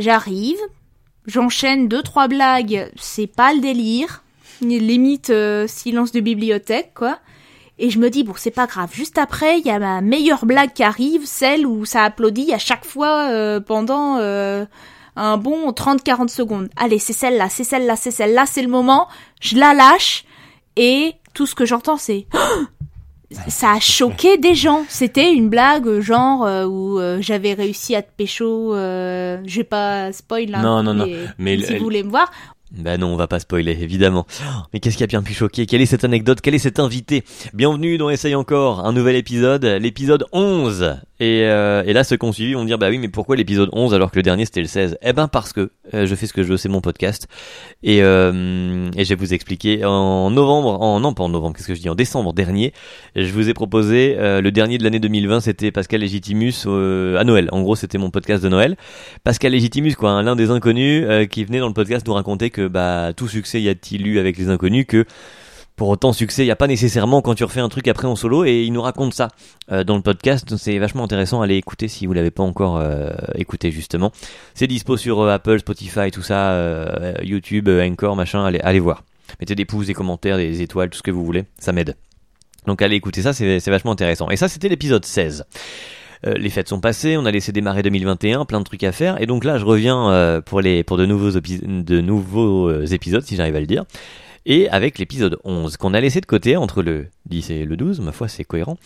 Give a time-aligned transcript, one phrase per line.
[0.00, 0.58] J'arrive,
[1.26, 4.22] j'enchaîne deux trois blagues, c'est pas le délire,
[4.62, 7.18] limite euh, silence de bibliothèque quoi.
[7.78, 8.88] Et je me dis bon c'est pas grave.
[8.94, 12.58] Juste après il y a ma meilleure blague qui arrive, celle où ça applaudit à
[12.58, 14.64] chaque fois euh, pendant euh,
[15.16, 16.70] un bon 30-40 secondes.
[16.76, 19.06] Allez c'est celle-là, c'est celle-là, c'est celle-là, c'est le moment.
[19.42, 20.24] Je la lâche
[20.76, 22.26] et tout ce que j'entends c'est
[23.48, 24.84] ça a choqué des gens.
[24.88, 28.74] C'était une blague genre euh, où euh, j'avais réussi à te pécho.
[28.74, 30.54] Euh, je vais pas spoil.
[30.54, 31.06] Hein, Non, non, non.
[31.38, 32.30] mais si vous voulez me voir,
[32.72, 34.26] Bah non, on va pas spoiler, évidemment.
[34.72, 35.66] Mais qu'est-ce qui a bien pu choquer?
[35.66, 36.38] Quelle est cette anecdote?
[36.40, 37.24] Quel est cet invité?
[37.52, 40.98] Bienvenue dans Essaye encore, un nouvel épisode, l'épisode 11.
[41.18, 43.70] Et, euh, et là, ceux qui ont suivi vont dire, bah oui, mais pourquoi l'épisode
[43.72, 46.26] 11 alors que le dernier c'était le 16 Eh ben parce que euh, je fais
[46.26, 47.26] ce que je veux, c'est mon podcast.
[47.82, 51.66] Et, euh, et je vais vous expliquer, en novembre, en non pas en novembre, qu'est-ce
[51.68, 52.72] que je dis, en décembre dernier,
[53.16, 57.24] je vous ai proposé, euh, le dernier de l'année 2020, c'était Pascal Légitimus euh, à
[57.24, 57.48] Noël.
[57.52, 58.76] En gros, c'était mon podcast de Noël.
[59.24, 62.48] Pascal Légitimus, quoi, hein, l'un des inconnus euh, qui venait dans le podcast nous raconter
[62.48, 65.06] que bah tout succès y a-t-il eu avec les inconnus que
[65.80, 68.14] pour autant succès, il n'y a pas nécessairement quand tu refais un truc après en
[68.14, 69.28] solo et il nous raconte ça
[69.72, 70.54] euh, dans le podcast.
[70.58, 74.12] C'est vachement intéressant à aller écouter si vous l'avez pas encore euh, écouté justement.
[74.52, 76.54] C'est dispo sur euh, Apple, Spotify, tout ça,
[77.22, 78.44] YouTube, Anchor, machin.
[78.44, 79.04] Allez, allez voir.
[79.40, 81.96] Mettez des pouces, des commentaires, des étoiles, tout ce que vous voulez, ça m'aide.
[82.66, 84.28] Donc allez écouter ça, c'est vachement intéressant.
[84.28, 85.46] Et ça, c'était l'épisode 16.
[86.26, 89.20] Euh, les fêtes sont passées, on a laissé démarrer 2021, plein de trucs à faire,
[89.20, 93.22] et donc là je reviens euh, pour les pour de nouveaux de nouveaux euh, épisodes
[93.22, 93.84] si j'arrive à le dire,
[94.46, 98.00] et avec l'épisode 11 qu'on a laissé de côté entre le 10 et le 12,
[98.00, 98.76] ma foi c'est cohérent,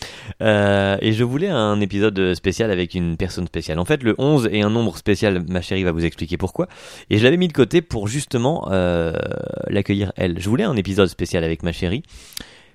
[0.41, 3.79] Euh, et je voulais un épisode spécial avec une personne spéciale.
[3.79, 6.67] En fait le 11 est un nombre spécial, ma chérie va vous expliquer pourquoi,
[7.09, 9.13] et je l'avais mis de côté pour justement euh,
[9.67, 10.39] l'accueillir elle.
[10.39, 12.03] Je voulais un épisode spécial avec ma chérie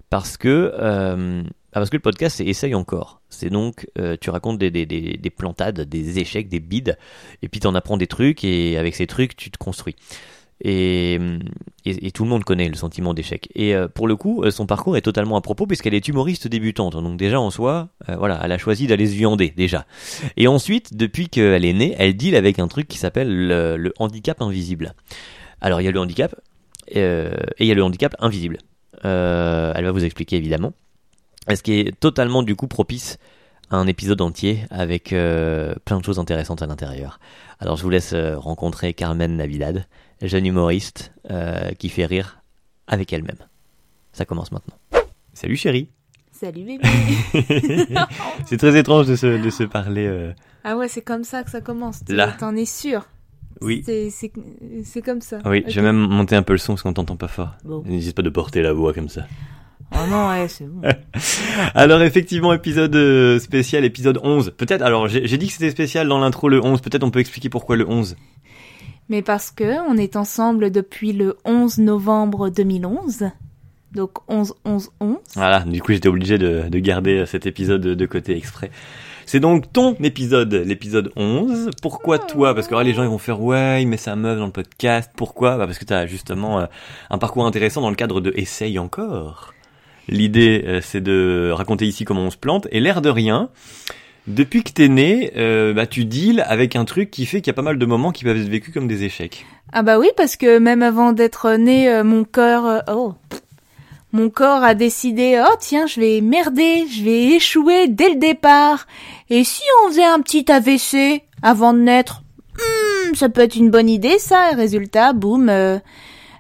[0.09, 1.43] parce que euh,
[1.73, 3.21] ah, parce que le podcast c'est essaye encore.
[3.29, 6.99] C'est donc euh, tu racontes des, des, des, des plantades, des échecs, des bides,
[7.43, 9.95] et puis t'en apprends des trucs et avec ces trucs tu te construis.
[10.63, 11.19] Et,
[11.87, 13.49] et, tout le monde connaît le sentiment d'échec.
[13.55, 16.49] Et euh, pour le coup, euh, son parcours est totalement à propos puisqu'elle est humoriste
[16.49, 16.93] débutante.
[16.93, 19.87] Donc déjà en soi, voilà, elle a choisi d'aller se viander déjà.
[20.37, 23.95] Et ensuite, depuis qu'elle est née, elle deal avec un truc qui s'appelle le, le
[23.99, 24.93] handicap invisible.
[25.63, 26.35] Alors il y a le handicap
[26.89, 27.01] et
[27.59, 28.59] il y a le handicap invisible.
[29.03, 30.75] Elle va vous expliquer évidemment.
[31.57, 33.19] Ce qui est totalement du coup propice
[33.71, 37.21] à un épisode entier avec euh, plein de choses intéressantes à l'intérieur.
[37.61, 39.87] Alors je vous laisse euh, rencontrer Carmen Navidad,
[40.23, 42.41] jeune humoriste euh, qui fait rire
[42.87, 43.37] avec elle-même.
[44.13, 44.75] Ça commence maintenant.
[45.35, 45.89] Salut chérie.
[46.33, 46.85] salut bébé.
[48.47, 50.07] C'est très étrange de se, de se parler.
[50.07, 50.33] euh,
[50.65, 52.01] ah ouais, c'est comme ça que ça commence.
[52.09, 52.33] Là.
[52.39, 53.07] T'en es sûr?
[53.63, 53.83] Oui.
[53.87, 55.39] C'est comme ça.
[55.45, 55.65] Oui, Ok.
[55.71, 57.53] je vais même monter un peu le son parce qu'on t'entend pas fort.
[57.65, 57.83] Bon.
[57.87, 59.27] N'hésite pas de porter la voix comme ça.
[59.93, 60.83] Oh non, ouais, c'est bon.
[61.75, 64.55] Alors effectivement, épisode euh, spécial, épisode 11.
[64.57, 67.49] Peut-être, alors j'ai dit que c'était spécial dans l'intro le 11, peut-être on peut expliquer
[67.49, 68.17] pourquoi le 11.
[69.09, 73.31] Mais parce que on est ensemble depuis le 11 novembre 2011.
[73.93, 75.17] Donc 11 11 11.
[75.35, 78.71] Voilà, du coup j'étais obligé de, de garder cet épisode de, côté exprès.
[79.27, 81.71] C'est donc ton épisode, l'épisode 11.
[81.83, 82.55] Pourquoi toi?
[82.55, 84.53] Parce que ah, les gens ils vont faire ouais, il met sa meuf dans le
[84.53, 85.11] podcast.
[85.17, 85.57] Pourquoi?
[85.57, 86.67] Bah, Parce que tu as justement euh,
[87.11, 89.53] un parcours intéressant dans le cadre de Essaye encore.
[90.11, 92.69] L'idée euh, c'est de raconter ici comment on se plante.
[92.71, 93.49] Et l'air de rien,
[94.27, 97.55] depuis que t'es né, euh, bah, tu deals avec un truc qui fait qu'il y
[97.55, 99.47] a pas mal de moments qui peuvent être vécus comme des échecs.
[99.73, 103.15] Ah bah oui, parce que même avant d'être né, euh, mon corps, euh, oh,
[104.13, 108.87] mon corps a décidé, oh tiens, je vais merder, je vais échouer dès le départ.
[109.31, 112.23] Et si on faisait un petit AVC avant de naître,
[112.61, 114.53] Hmm, ça peut être une bonne idée, ça.
[114.53, 115.79] Et résultat, boum, euh,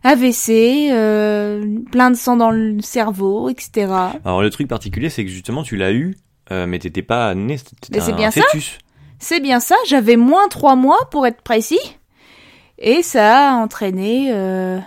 [0.02, 3.92] AVC, euh, plein de sang dans le cerveau, etc.
[4.24, 6.16] Alors le truc particulier c'est que justement tu l'as eu,
[6.50, 8.42] euh, mais t'étais pas né, c'est un bien ça.
[8.42, 8.78] fœtus.
[9.18, 11.80] C'est bien ça, j'avais moins trois mois pour être précis.
[12.78, 14.78] Et ça a entraîné euh,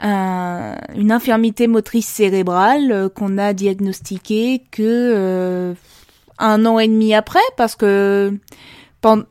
[0.00, 5.74] un- une infirmité motrice cérébrale euh, qu'on a diagnostiquée que euh,
[6.38, 8.34] un an et demi après, parce que
[9.02, 9.24] pen-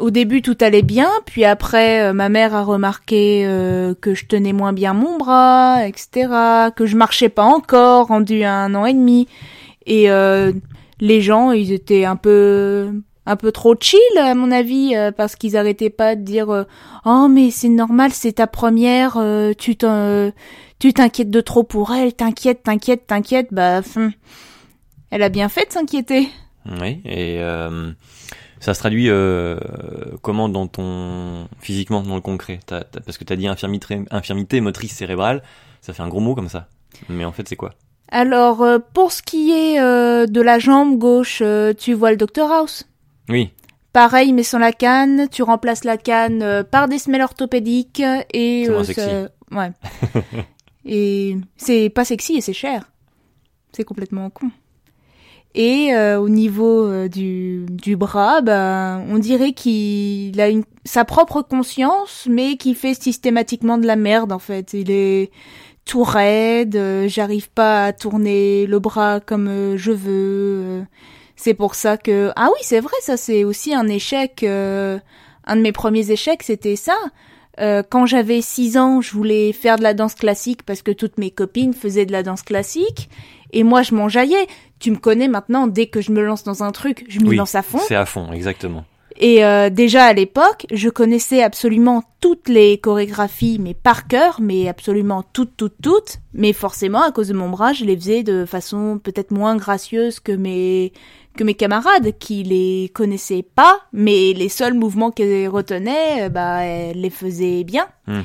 [0.00, 4.26] au début tout allait bien, puis après euh, ma mère a remarqué euh, que je
[4.26, 6.28] tenais moins bien mon bras, etc.,
[6.74, 9.28] que je marchais pas encore, rendu à un an et demi,
[9.86, 10.52] et euh,
[11.00, 12.92] les gens ils étaient un peu
[13.26, 16.66] un peu trop chill à mon avis parce qu'ils arrêtaient pas de dire
[17.04, 22.14] oh mais c'est normal c'est ta première euh, tu tu t'inquiètes de trop pour elle
[22.14, 24.10] t'inquiètes t'inquiètes t'inquiètes bah hum,
[25.10, 26.28] elle a bien fait de s'inquiéter.
[26.80, 27.40] Oui, et
[28.60, 29.58] ça se traduit euh,
[30.22, 32.60] comment dans ton physiquement dans le concret?
[32.66, 35.42] Parce que t'as dit infirmité, infirmité motrice cérébrale,
[35.80, 36.68] ça fait un gros mot comme ça.
[37.08, 37.74] Mais en fait, c'est quoi?
[38.12, 41.42] Alors euh, pour ce qui est euh, de la jambe gauche
[41.78, 42.86] tu vois le docteur House?
[43.28, 43.50] Oui,
[43.92, 45.28] Pareil, mais sans la canne.
[45.30, 48.02] Tu remplaces la canne par des semelles orthopédiques
[48.32, 49.10] et C'est sexy.
[49.50, 49.72] ouais.
[50.84, 52.88] et c'est pas sexy et c'est cher.
[53.72, 54.50] C'est complètement con.
[55.54, 61.04] Et euh, au niveau euh, du, du bras, bah, on dirait qu'il a une, sa
[61.04, 64.74] propre conscience, mais qui fait systématiquement de la merde en fait.
[64.74, 65.30] Il est
[65.84, 70.62] tout raide, euh, j'arrive pas à tourner le bras comme euh, je veux.
[70.64, 70.82] euh.
[71.36, 74.42] c'est pour ça que ah oui c'est vrai ça c'est aussi un échec.
[74.44, 74.98] euh,
[75.46, 76.94] un de mes premiers échecs c'était ça.
[77.90, 81.30] Quand j'avais 6 ans, je voulais faire de la danse classique parce que toutes mes
[81.30, 83.10] copines faisaient de la danse classique
[83.52, 84.46] et moi je m'enjaillais.
[84.78, 87.36] Tu me connais maintenant, dès que je me lance dans un truc, je m'y Oui,
[87.36, 87.80] lance à fond.
[87.86, 88.84] C'est à fond, exactement.
[89.22, 94.66] Et euh, déjà à l'époque, je connaissais absolument toutes les chorégraphies, mais par cœur, mais
[94.66, 96.18] absolument toutes, toutes, toutes.
[96.32, 100.20] Mais forcément, à cause de mon bras, je les faisais de façon peut-être moins gracieuse
[100.20, 100.92] que mes
[101.36, 106.64] que mes camarades qui les connaissaient pas, mais les seuls mouvements qu'elles retenaient, euh, bah,
[106.64, 107.86] elles les faisaient bien.
[108.06, 108.22] Hmm.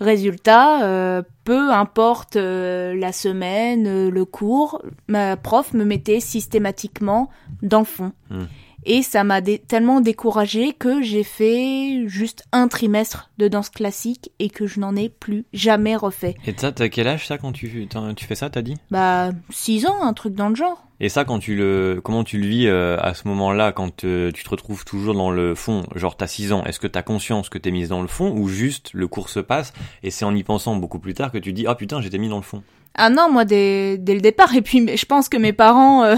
[0.00, 7.30] Résultat, euh, peu importe euh, la semaine, euh, le cours, ma prof me mettait systématiquement
[7.62, 8.12] dans le fond.
[8.30, 8.44] Hmm.
[8.90, 14.30] Et ça m'a dé- tellement découragée que j'ai fait juste un trimestre de danse classique
[14.38, 16.36] et que je n'en ai plus jamais refait.
[16.46, 17.86] Et ça, t'as quel âge ça quand tu,
[18.26, 18.76] fais ça, t'as dit?
[18.90, 20.82] Bah, six ans, un truc dans le genre.
[21.00, 24.32] Et ça, quand tu le, comment tu le vis euh, à ce moment-là, quand euh,
[24.32, 27.50] tu te retrouves toujours dans le fond, genre t'as 6 ans, est-ce que t'as conscience
[27.50, 30.34] que t'es mise dans le fond ou juste le cours se passe et c'est en
[30.34, 32.64] y pensant beaucoup plus tard que tu dis ah putain j'étais mis dans le fond?
[32.98, 34.54] Ah non, moi dès, dès le départ.
[34.54, 36.16] Et puis je pense que mes parents euh,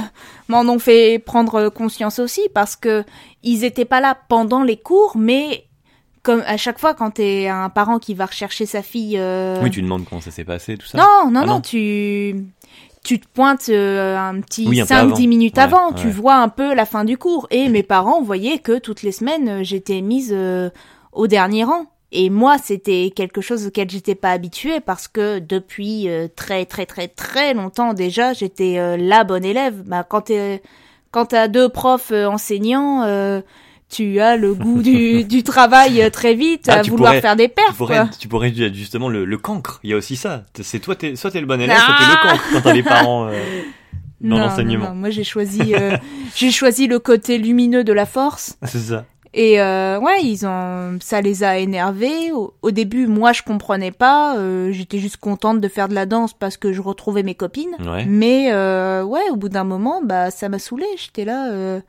[0.48, 3.04] m'en ont fait prendre conscience aussi parce que
[3.42, 5.66] ils étaient pas là pendant les cours, mais
[6.22, 9.16] comme à chaque fois quand t'es un parent qui va rechercher sa fille.
[9.18, 10.98] euh, Oui, tu demandes comment ça s'est passé, tout ça.
[10.98, 11.60] Non, non, Ah non, non.
[11.60, 12.46] tu
[13.02, 15.16] tu te pointes euh, un petit Oui, un peu 5-10 avant.
[15.20, 17.46] minutes Ouais, avant, tu vois un peu la fin du cours.
[17.50, 20.68] Et mes parents voyaient que toutes les semaines, j'étais mise euh,
[21.12, 21.86] au dernier rang.
[22.12, 26.84] Et moi, c'était quelque chose auquel j'étais pas habituée parce que depuis euh, très très
[26.86, 29.82] très très longtemps déjà, j'étais euh, la bonne élève.
[29.86, 30.60] Bah, quand t'es
[31.12, 33.40] quand t'as deux profs euh, enseignants, euh,
[33.88, 37.36] tu as le goût du, du travail très vite, Ah, à tu vouloir pourrais- faire
[37.36, 37.76] des Tu perfs.
[37.76, 38.08] pourrais, quoi.
[38.18, 39.78] tu pourrais justement le, le cancre.
[39.84, 40.44] Il y a aussi ça.
[40.60, 42.72] C'est toi, t'es, soit t'es le bon élève, soit Ah t'es le cancre quand t'as
[42.72, 43.32] les parents euh,
[44.20, 44.94] dans Non, l'enseignement.
[44.96, 45.96] Moi, j'ai choisi, euh,
[46.34, 48.56] j'ai choisi le côté lumineux de la force.
[48.64, 49.04] C'est ça.
[49.32, 52.32] Et euh, ouais, ils ont, ça les a énervés.
[52.32, 54.36] Au, au début, moi, je comprenais pas.
[54.36, 57.76] euh, J'étais juste contente de faire de la danse parce que je retrouvais mes copines.
[57.78, 58.04] Ouais.
[58.06, 60.86] Mais euh, ouais, au bout d'un moment, bah, ça m'a saoulée.
[60.96, 61.80] J'étais là, euh,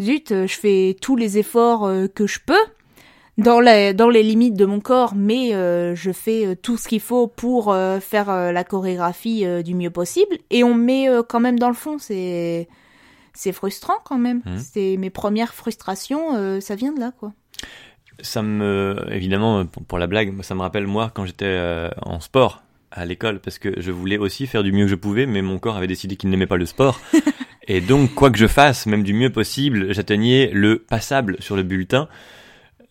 [0.00, 2.54] zut, euh, je fais tous les efforts euh, que je peux
[3.38, 7.00] dans les dans les limites de mon corps, mais euh, je fais tout ce qu'il
[7.00, 10.36] faut pour faire la chorégraphie du mieux possible.
[10.50, 11.96] Et on me met quand même dans le fond.
[11.98, 12.68] C'est
[13.34, 14.42] c'est frustrant quand même.
[14.44, 14.58] Mhm.
[14.58, 16.36] C'est mes premières frustrations.
[16.36, 17.32] euh, ça vient de là, quoi.
[18.20, 22.62] Ça me, évidemment, pour, la blague, ça me rappelle moi quand j'étais euh, en sport
[22.92, 25.58] à l'école parce que je voulais aussi faire du mieux que je pouvais, mais mon
[25.58, 27.00] corps avait décidé qu'il n'aimait pas le sport.
[27.68, 31.62] Et donc, quoi que je fasse, même du mieux possible, j'atteignais le passable sur le
[31.62, 32.08] bulletin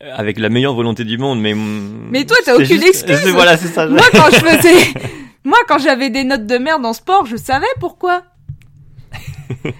[0.02, 1.40] euh, avec la meilleure volonté du monde.
[1.40, 3.32] Mais Mais toi, t'as aucune juste- excuse.
[3.34, 3.86] Voilà, c'est ça.
[3.88, 4.94] Moi, quand je faisais,
[5.44, 8.24] moi, quand j'avais des notes de merde en sport, je savais pourquoi.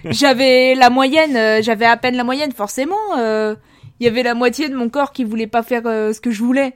[0.06, 2.96] J'avais la moyenne, euh, j'avais à peine la moyenne, forcément.
[3.18, 3.54] euh,
[4.00, 6.30] Il y avait la moitié de mon corps qui voulait pas faire euh, ce que
[6.30, 6.74] je voulais.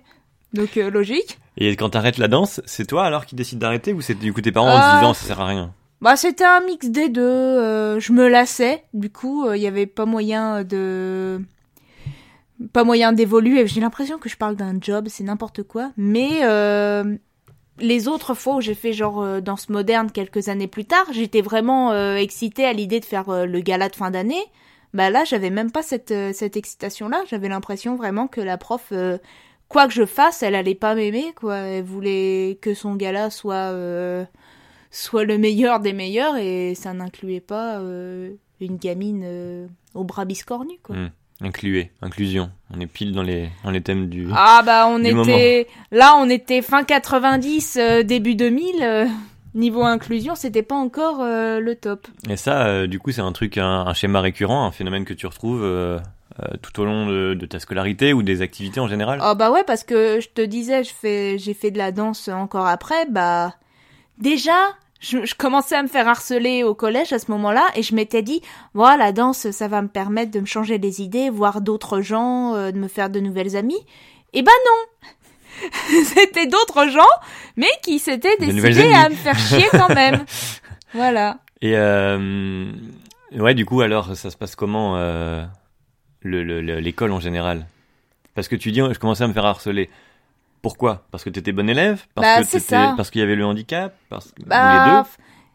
[0.53, 1.39] Donc, euh, logique.
[1.59, 4.41] Et quand t'arrêtes la danse, c'est toi alors qui décide d'arrêter ou c'est du coup
[4.41, 5.73] tes parents en se disant ça sert à rien?
[6.03, 7.23] Bah, c'était un mix des deux.
[7.23, 8.85] euh, je me lassais.
[8.93, 11.41] Du coup, euh, il y avait pas moyen de,
[12.73, 13.67] pas moyen d'évoluer.
[13.67, 15.93] J'ai l'impression que je parle d'un job, c'est n'importe quoi.
[15.97, 17.17] Mais euh,
[17.79, 21.43] les autres fois où j'ai fait genre euh, danse moderne quelques années plus tard, j'étais
[21.43, 24.43] vraiment euh, excitée à l'idée de faire euh, le gala de fin d'année.
[24.95, 27.23] Bah là, j'avais même pas cette euh, cette excitation là.
[27.29, 29.19] J'avais l'impression vraiment que la prof, euh,
[29.69, 31.57] quoi que je fasse, elle allait pas m'aimer quoi.
[31.57, 34.25] Elle voulait que son gala soit euh,
[34.91, 37.79] soit le meilleur des meilleurs et ça n'incluait pas
[38.61, 40.97] une gamine au bras biscornu quoi.
[40.97, 41.11] Hmm.
[41.43, 42.51] Incluer, inclusion.
[42.75, 44.29] On est pile dans les, dans les thèmes du.
[44.35, 49.07] Ah bah on était là on était fin 90 euh, début 2000 euh,
[49.55, 52.09] niveau inclusion c'était pas encore euh, le top.
[52.31, 55.13] Et ça, euh, du coup, c'est un truc, un, un schéma récurrent, un phénomène que
[55.15, 55.61] tu retrouves
[56.63, 59.19] tout au long de, de ta scolarité ou des activités en général?
[59.23, 62.29] Ah bah ouais parce que je te disais je fais j'ai fait de la danse
[62.29, 63.55] encore après bah
[64.19, 64.57] déjà
[65.01, 68.23] je, je commençais à me faire harceler au collège à ce moment-là et je m'étais
[68.23, 68.41] dit
[68.75, 72.55] voilà la danse ça va me permettre de me changer les idées voir d'autres gens
[72.55, 73.85] euh, de me faire de nouvelles amies.
[74.33, 75.11] Et bah non!
[76.05, 77.01] C'était d'autres gens
[77.57, 80.25] mais qui s'étaient décidés à me faire chier quand même.
[80.95, 81.39] Voilà.
[81.61, 82.71] Et euh,
[83.33, 85.45] ouais, du coup, alors, ça se passe comment euh,
[86.23, 87.67] le- le- le- l'école en général?
[88.35, 89.91] Parce que tu dis, je commençais à me faire harceler.
[90.63, 91.07] Pourquoi?
[91.11, 92.05] Parce que tu étais bon élève?
[92.15, 92.95] Parce Bah, que ça.
[92.97, 93.95] Parce qu'il y avait le handicap?
[94.09, 94.33] Parce...
[94.39, 95.07] Les Bah,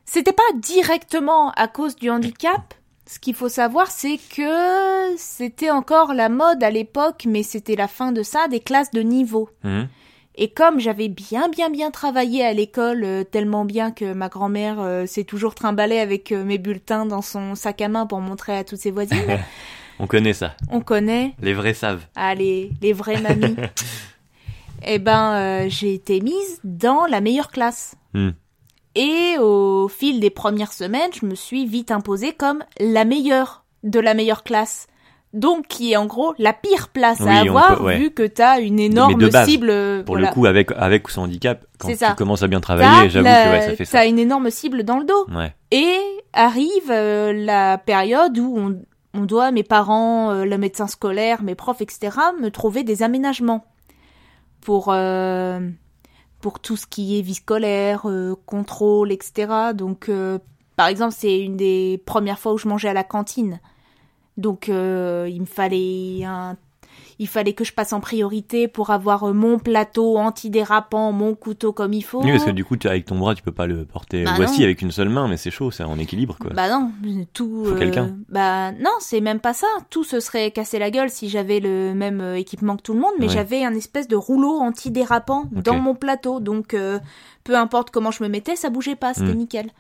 [0.06, 2.74] c'était pas directement à cause du handicap.
[3.08, 7.88] Ce qu'il faut savoir, c'est que c'était encore la mode à l'époque, mais c'était la
[7.88, 9.50] fin de ça, des classes de niveau.
[9.64, 9.88] Mhm.
[10.36, 14.80] Et comme j'avais bien bien bien travaillé à l'école, euh, tellement bien que ma grand-mère
[14.80, 18.58] euh, s'est toujours trimballée avec euh, mes bulletins dans son sac à main pour montrer
[18.58, 19.18] à toutes ses voisines,
[20.00, 20.56] On connaît ça.
[20.72, 22.06] on connaît, Les vrais savent.
[22.16, 23.56] ah, les, les vraies mamies.
[24.86, 27.96] Eh ben, euh, j'ai été mise dans la meilleure classe.
[28.14, 28.30] Hmm.
[28.96, 34.00] Et au fil des premières semaines, je me suis vite imposée comme la meilleure de
[34.00, 34.88] la meilleure classe.
[35.34, 37.98] Donc, qui est en gros la pire place Oui, à avoir, peut- ouais.
[38.00, 39.70] vu que t'as une énorme de base, cible.
[39.70, 40.28] euh, Pour voilà.
[40.28, 42.16] le coup, avec, avec son handicap, quand tu ça.
[42.18, 44.00] commences à bien travailler, j'avoue que ouais, ça fait ça.
[44.00, 45.26] T'as une énorme cible dans le dos.
[45.34, 45.54] Ouais.
[45.72, 45.96] Et
[46.34, 48.82] arrive euh, la période où on,
[49.14, 52.10] on doit, mes parents, euh, le médecin scolaire, mes profs, etc.,
[52.42, 53.64] me trouver des aménagements
[54.62, 55.70] pour, euh,
[56.40, 59.74] pour tout ce qui est vie scolaire, euh, contrôle, etc.
[59.74, 60.40] Donc, euh,
[60.76, 63.60] par exemple, c'est une des premières fois où je mangeais à la cantine.
[64.38, 66.58] Donc, il me fallait un
[67.22, 71.72] il fallait que je passe en priorité pour avoir euh, mon plateau antidérapant, mon couteau
[71.72, 72.22] comme il faut.
[72.24, 74.24] Oui, parce que du coup, tu, avec ton bras, tu peux pas le porter.
[74.24, 74.66] Bah Voici non.
[74.66, 76.52] avec une seule main, mais c'est chaud, c'est en équilibre, quoi.
[76.54, 76.92] Bah non,
[77.34, 77.64] tout.
[77.66, 78.16] Faut euh, quelqu'un.
[78.30, 79.68] Bah non, c'est même pas ça.
[79.90, 83.00] Tout se serait cassé la gueule si j'avais le même euh, équipement que tout le
[83.00, 83.34] monde, mais Ouais.
[83.34, 85.64] j'avais un espèce de rouleau antidérapant Ok.
[85.64, 87.00] dans mon plateau, donc euh,
[87.44, 89.38] peu importe comment je me mettais, ça bougeait pas, c'était Mm.
[89.38, 89.72] nickel.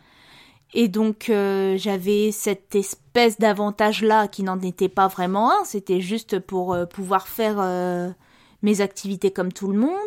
[0.73, 5.99] Et donc euh, j'avais cette espèce d'avantage là qui n'en était pas vraiment un, c'était
[5.99, 8.09] juste pour euh, pouvoir faire euh,
[8.61, 9.97] mes activités comme tout le monde.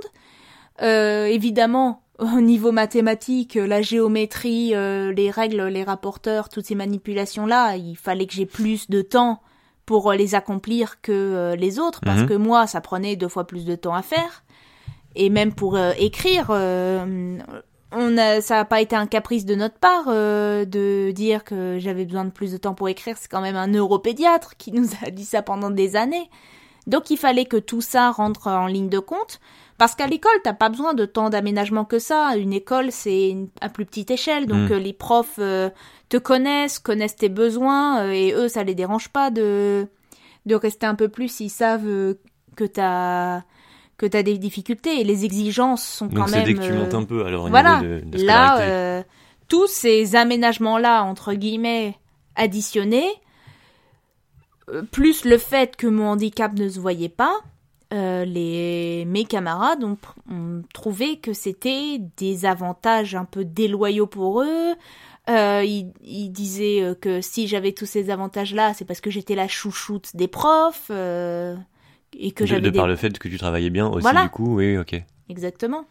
[0.82, 7.76] Euh, évidemment, au niveau mathématique, la géométrie, euh, les règles, les rapporteurs, toutes ces manipulations-là,
[7.76, 9.40] il fallait que j'ai plus de temps
[9.84, 12.28] pour les accomplir que les autres, parce Mhm.
[12.28, 14.44] que moi, ça prenait deux fois plus de temps à faire.
[15.14, 17.36] Et même pour écrire, euh,
[17.96, 21.78] on a, ça n'a pas été un caprice de notre part euh, de dire que
[21.78, 23.16] j'avais besoin de plus de temps pour écrire.
[23.18, 26.28] C'est quand même un neuropédiatre qui nous a dit ça pendant des années.
[26.86, 29.40] Donc il fallait que tout ça rentre en ligne de compte.
[29.76, 32.36] Parce qu'à l'école, t'as pas besoin de tant d'aménagement que ça.
[32.36, 34.46] Une école, c'est à plus petite échelle.
[34.46, 34.72] Donc Mm.
[34.72, 35.70] euh, les profs euh,
[36.08, 39.88] te connaissent, connaissent tes besoins, et eux, ça les dérange pas de,
[40.46, 42.14] de rester un peu plus s'ils savent
[42.54, 43.42] que t'as
[43.96, 45.00] que t'as des difficultés.
[45.00, 46.46] Et les exigences sont Donc quand c'est même...
[46.46, 49.02] dès que tu euh, montes un peu, alors au voilà, niveau de, de là, euh,
[49.48, 51.96] tous ces aménagements-là, entre guillemets,
[52.34, 53.10] additionnés,
[54.70, 57.40] euh, plus le fait que mon handicap ne se voyait pas,
[57.92, 59.98] euh, les, mes camarades ont,
[60.30, 64.74] ont trouvé que c'était des avantages un peu déloyaux pour eux.
[65.30, 69.48] Euh, ils, ils disaient que si j'avais tous ces avantages-là, c'est parce que j'étais la
[69.48, 70.90] chouchoute des profs
[72.18, 72.76] et que de, j'avais de des...
[72.78, 74.24] par le fait que tu travaillais bien aussi, Voilà.
[74.24, 75.02] du coup, oui, ok.
[75.30, 75.86] Exactement.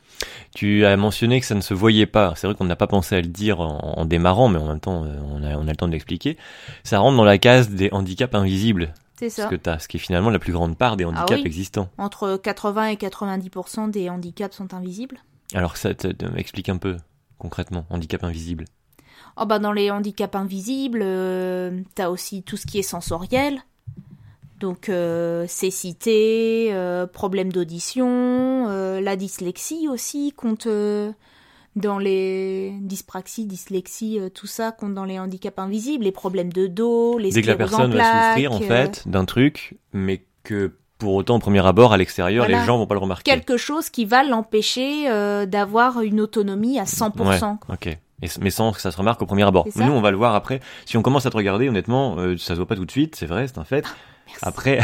[0.53, 2.33] Tu as mentionné que ça ne se voyait pas.
[2.35, 4.79] C'est vrai qu'on n'a pas pensé à le dire en, en démarrant, mais en même
[4.79, 6.37] temps, euh, on a, on a le temps de l'expliquer.
[6.83, 9.45] Ça rentre dans la case des handicaps invisibles, C'est ça.
[9.45, 11.47] ce que t'as, ce qui est finalement la plus grande part des handicaps oui.
[11.47, 11.89] existants.
[11.97, 15.17] Entre 80 et 90% des handicaps sont invisibles.
[15.55, 15.89] Alors ça,
[16.37, 16.97] explique un peu
[17.39, 18.65] concrètement, handicap invisible.
[19.35, 23.59] Oh bah dans les handicaps invisibles, euh, t'as aussi tout ce qui est sensoriel.
[24.63, 28.07] Donc euh, cécité, euh, problème d'audition,
[28.69, 31.11] euh, la dyslexie aussi compte euh,
[31.75, 37.17] dans les dyspraxie, dyslexie, tout ça compte dans les handicaps invisibles, les problèmes de dos,
[37.17, 41.15] les Dès que la en personne va souffrir en fait d'un truc, mais que pour
[41.15, 42.61] autant au premier abord à l'extérieur, Voilà.
[42.61, 43.29] les gens vont pas le remarquer.
[43.29, 45.09] quelque chose qui va l'empêcher
[45.45, 47.57] d'avoir une autonomie à 100%.
[47.57, 47.75] quoi.
[47.75, 47.97] Ok.
[48.23, 49.67] Et mais sans que ça se remarque au premier abord.
[49.75, 50.61] Nous, on va le voir après.
[50.85, 53.15] Si on commence à te regarder, honnêtement, euh, ça se voit pas tout de suite,
[53.17, 53.85] c'est vrai, c'est un fait.
[54.45, 54.45] Merci.
[54.45, 54.79] Après,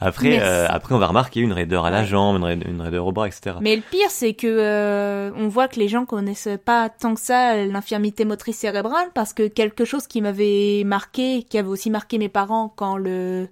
[0.00, 3.06] après, euh, après, on va remarquer une raideur à la jambe, une raideur, une raideur
[3.06, 3.56] au bras, etc.
[3.60, 7.20] Mais le pire, c'est que euh, on voit que les gens connaissent pas tant que
[7.20, 12.18] ça l'infirmité motrice cérébrale parce que quelque chose qui m'avait marqué, qui avait aussi marqué
[12.18, 13.48] mes parents quand le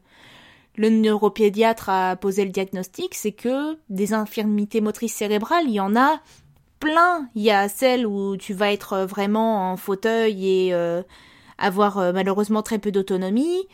[0.76, 5.94] le neuropédiatre a posé le diagnostic, c'est que des infirmités motrices cérébrales, il y en
[5.94, 6.20] a
[6.80, 7.28] plein.
[7.36, 11.02] Il y a celle où tu vas être vraiment en fauteuil et euh,
[11.58, 13.68] avoir malheureusement très peu d'autonomie.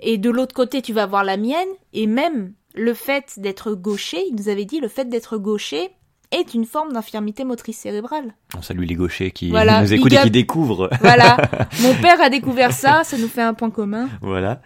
[0.00, 1.68] Et de l'autre côté, tu vas avoir la mienne.
[1.92, 5.90] Et même le fait d'être gaucher, il nous avait dit, le fait d'être gaucher
[6.30, 8.34] est une forme d'infirmité motrice cérébrale.
[8.56, 10.90] On salue les gauchers qui Voilà, nous écoutent et qui découvrent.
[11.00, 11.36] Voilà.
[11.80, 14.08] Mon père a découvert ça, ça nous fait un point commun.
[14.20, 14.60] voilà.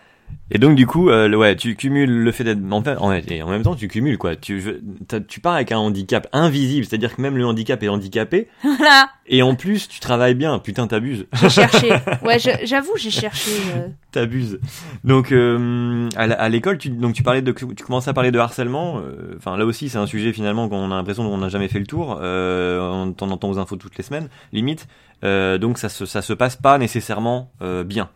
[0.51, 3.43] Et donc du coup, euh, ouais, tu cumules le fait d'être, en fait, en, et
[3.43, 4.37] en même temps, tu cumules quoi.
[4.37, 8.49] Tu, je- tu pars avec un handicap invisible, c'est-à-dire que même le handicap est handicapé,
[8.63, 9.09] Voilà.
[9.27, 10.59] Et en plus, tu travailles bien.
[10.59, 11.27] Putain, t'abuses.
[11.41, 11.89] J'ai cherché.
[12.23, 13.51] Ouais, j'avoue, j'ai cherché.
[13.77, 13.89] euh.
[14.11, 14.59] T'abuses.
[15.05, 18.99] Donc euh, à l'école, tu donc tu parlais de tu commençais à parler de harcèlement.
[18.99, 21.79] euh, Enfin là aussi, c'est un sujet finalement qu'on a l'impression qu'on n'a jamais fait
[21.79, 22.19] le tour.
[22.21, 24.87] Euh, on t'en entend aux infos toutes les semaines, limite.
[25.25, 28.11] Euh, donc ça se ça se passe pas nécessairement euh, bien.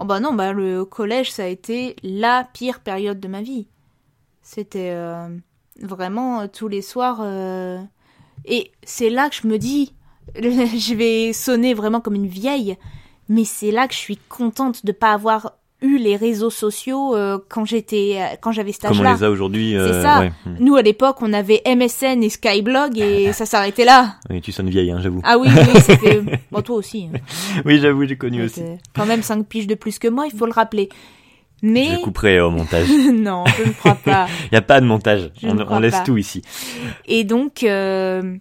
[0.00, 3.66] Oh bah non, bah le collège, ça a été la pire période de ma vie.
[4.42, 5.28] C'était euh,
[5.80, 7.20] vraiment euh, tous les soirs.
[7.22, 7.80] euh,
[8.46, 9.94] Et c'est là que je me dis,
[10.36, 12.76] je vais sonner vraiment comme une vieille,
[13.28, 17.38] mais c'est là que je suis contente de pas avoir eu les réseaux sociaux euh,
[17.48, 19.76] quand j'étais, euh, quand j'avais cet Comme on les a aujourd'hui.
[19.76, 20.20] euh, C'est ça.
[20.20, 20.32] ouais.
[20.46, 20.54] Hmm.
[20.60, 24.14] Nous à l'époque, on avait MSN et Skyblog et ça s'arrêtait là.
[24.30, 25.20] Oui, tu sonnes vieille, hein, j'avoue.
[25.24, 26.22] Ah oui, oui, c'était.
[26.52, 27.08] Bon, toi aussi.
[27.14, 27.18] hein.
[27.64, 28.62] Oui, j'avoue, j'ai connu Donc, aussi.
[28.62, 30.88] euh, quand même 5 piges de plus que moi, il faut le rappeler.
[31.62, 31.86] Mais.
[31.96, 32.88] Je couperai au montage.
[33.12, 34.26] non, je ne crois pas.
[34.50, 35.30] Il y a pas de montage.
[35.40, 36.00] Je On, laisse pas.
[36.00, 36.42] tout ici.
[37.06, 38.36] Et donc, euh,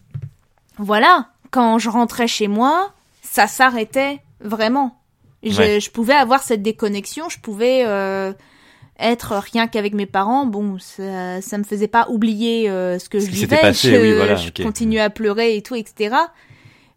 [0.77, 4.97] voilà, quand je rentrais chez moi, ça s'arrêtait vraiment.
[5.43, 5.79] Je, Ouais.
[5.79, 8.31] je pouvais avoir cette déconnexion, je pouvais euh,
[8.99, 10.45] être rien qu'avec mes parents.
[10.45, 13.57] Bon, ça, ça me faisait pas oublier euh, ce que Ce je vivais.
[13.59, 16.15] passé, je, oui, voilà, je continuais à pleurer et tout, etc.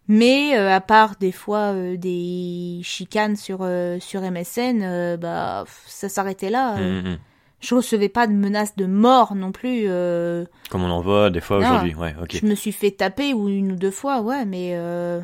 [0.06, 5.64] Mais euh, à part des fois euh, des chicanes sur euh, sur MSN, euh, bah
[5.86, 6.76] ça s'arrêtait là.
[6.78, 7.16] Euh, Hmm.
[7.60, 9.84] Je recevais pas de menaces de mort non plus.
[9.86, 11.94] euh, Comme on en voit des fois aujourd'hui.
[11.94, 12.36] Ouais, ok.
[12.38, 15.22] je me suis fait taper ou une ou deux fois, ouais, mais euh,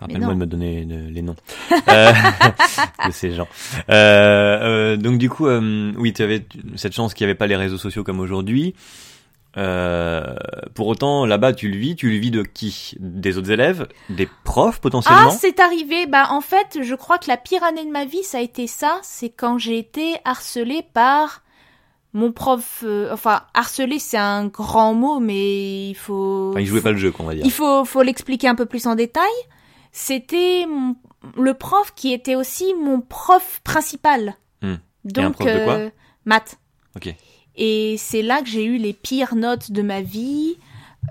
[0.00, 1.34] Rappelle-moi de me donner les noms
[1.88, 2.12] euh,
[3.06, 3.48] de ces gens.
[3.90, 7.56] Euh, euh, donc du coup, oui, tu avais cette chance qu'il n'y avait pas les
[7.56, 8.74] réseaux sociaux comme aujourd'hui.
[9.54, 11.96] Pour autant, là-bas, tu le vis.
[11.96, 12.94] Tu le vis de qui?
[13.00, 13.88] Des autres élèves?
[14.08, 16.06] Des profs ah, potentiellement c'est arrivé.
[16.06, 18.68] Bah, en fait, je crois que la pire année de ma vie, ça a été
[18.68, 19.00] ça.
[19.02, 21.42] C'est quand j'ai été harcelée par
[22.12, 22.84] mon prof.
[22.86, 26.50] euh, enfin, harcelée, c'est un grand mot, mais il faut.
[26.50, 27.44] Enfin, ils jouaient pas le jeu, qu'on va dire.
[27.44, 29.24] Il faut, faut l'expliquer un peu plus en détail.
[30.00, 30.94] C'était mon-
[31.36, 34.36] le prof qui était aussi mon prof principal.
[34.62, 34.76] Hmm.
[35.04, 35.90] Donc, un prof de quoi euh,
[36.24, 36.56] maths.
[36.94, 37.12] Ok.
[37.56, 40.56] Et c'est là que j'ai eu les pires notes de ma vie.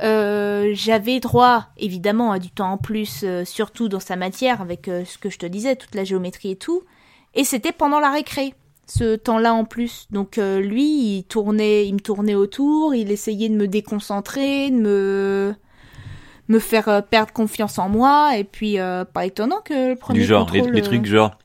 [0.03, 4.85] Euh, J'avais droit, évidemment, à du temps en plus, euh, surtout dans sa matière, avec
[4.85, 6.81] ce que je te disais, toute la géométrie et tout.
[7.33, 8.53] Et c'était pendant la récré,
[8.85, 10.07] ce temps-là en plus.
[10.11, 15.55] Donc lui, il tournait, il me tournait autour, il essayait de me déconcentrer, de me
[16.47, 18.37] me faire euh, perdre confiance en moi.
[18.37, 21.37] Et puis, euh, pas étonnant que le premier Du genre, contrôle, les euh, trucs genre.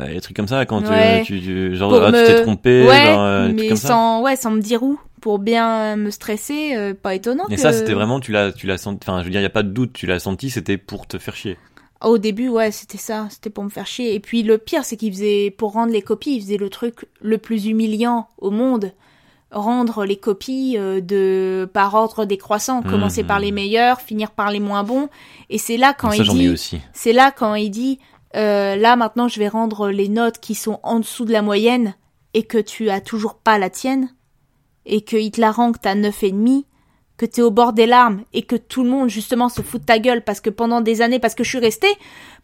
[0.00, 1.22] euh, les trucs comme ça, quand euh, Ouais.
[1.24, 3.88] tu, tu- genre, ah, tu t'es trompé, ouais, genre, euh, des trucs mais ça.
[3.88, 7.46] sans, ouais, sans me dire où, pour bien me stresser, euh, pas étonnant.
[7.48, 9.44] Et que- ça, c'était vraiment, tu l'as, tu l'as senti, enfin, je veux dire, il
[9.44, 11.56] y a pas de doute, tu l'as senti, c'était pour te faire chier.
[12.02, 14.14] Au début, ouais, c'était ça, c'était pour me faire chier.
[14.14, 17.06] Et puis le pire, c'est qu'il faisait, pour rendre les copies, il faisait le truc
[17.20, 18.92] le plus humiliant au monde.
[19.52, 23.28] Rendre les copies euh, de par ordre décroissant, commencer Mhm.
[23.28, 25.08] par les meilleurs, finir par les moins bons.
[25.48, 26.48] Et c'est là quand ça, il dit,
[26.92, 27.98] c'est là quand il dit,
[28.36, 31.94] euh, là maintenant je vais rendre les notes qui sont en dessous de la moyenne
[32.32, 34.10] et que tu as toujours pas la tienne
[34.86, 36.64] et qu'il te la rend que t'as neuf et demi,
[37.20, 39.84] que t'es au bord des larmes et que tout le monde justement se fout de
[39.86, 41.92] ta gueule parce que pendant des années, parce que je suis restée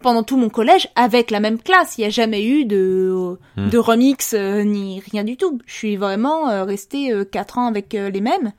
[0.01, 3.71] pendant tout mon collège avec la même classe, il n'y a jamais eu de Hmm.
[3.71, 5.59] de remix euh, ni rien du tout.
[5.65, 8.53] Je suis vraiment euh, restée euh, quatre ans avec les mêmes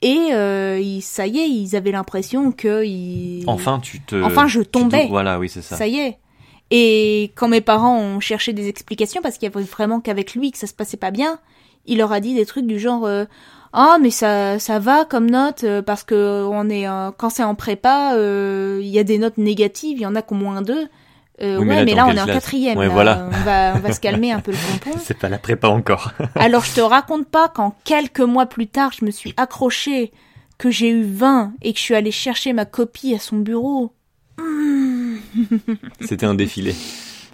[0.00, 3.44] et euh, ils- ça y est, ils avaient l'impression que ils...
[3.46, 4.16] Enfin, tu te.
[4.22, 5.06] Enfin, je te- tombais.
[5.10, 5.76] Voilà, oui, c'est ça.
[5.76, 6.18] Ça y est.
[6.70, 10.50] Et quand mes parents ont cherché des explications, parce qu'il y avait vraiment qu'avec lui
[10.50, 11.38] que ça se passait pas bien,
[11.86, 13.24] il leur a dit des trucs du genre euh,
[13.72, 17.54] ah mais ça ça va comme note euh, parce que on est quand c'est en
[17.54, 20.88] prépa euh, il y a des notes négatives, il y en a ont moins deux.
[21.40, 22.78] Euh, Oui, mais ouais là, mais là on est en quatrième.
[22.78, 22.92] Ouais, là.
[22.92, 23.28] voilà.
[23.32, 24.98] On va on va se calmer un peu le pompon.
[25.02, 26.12] C'est pas la prépa encore.
[26.36, 30.12] Alors je te raconte pas qu'en quelques mois plus tard je me suis accrochée,
[30.58, 33.92] que j'ai eu 20 et que je suis allée chercher ma copie à son bureau.
[36.00, 36.74] C'était un défilé.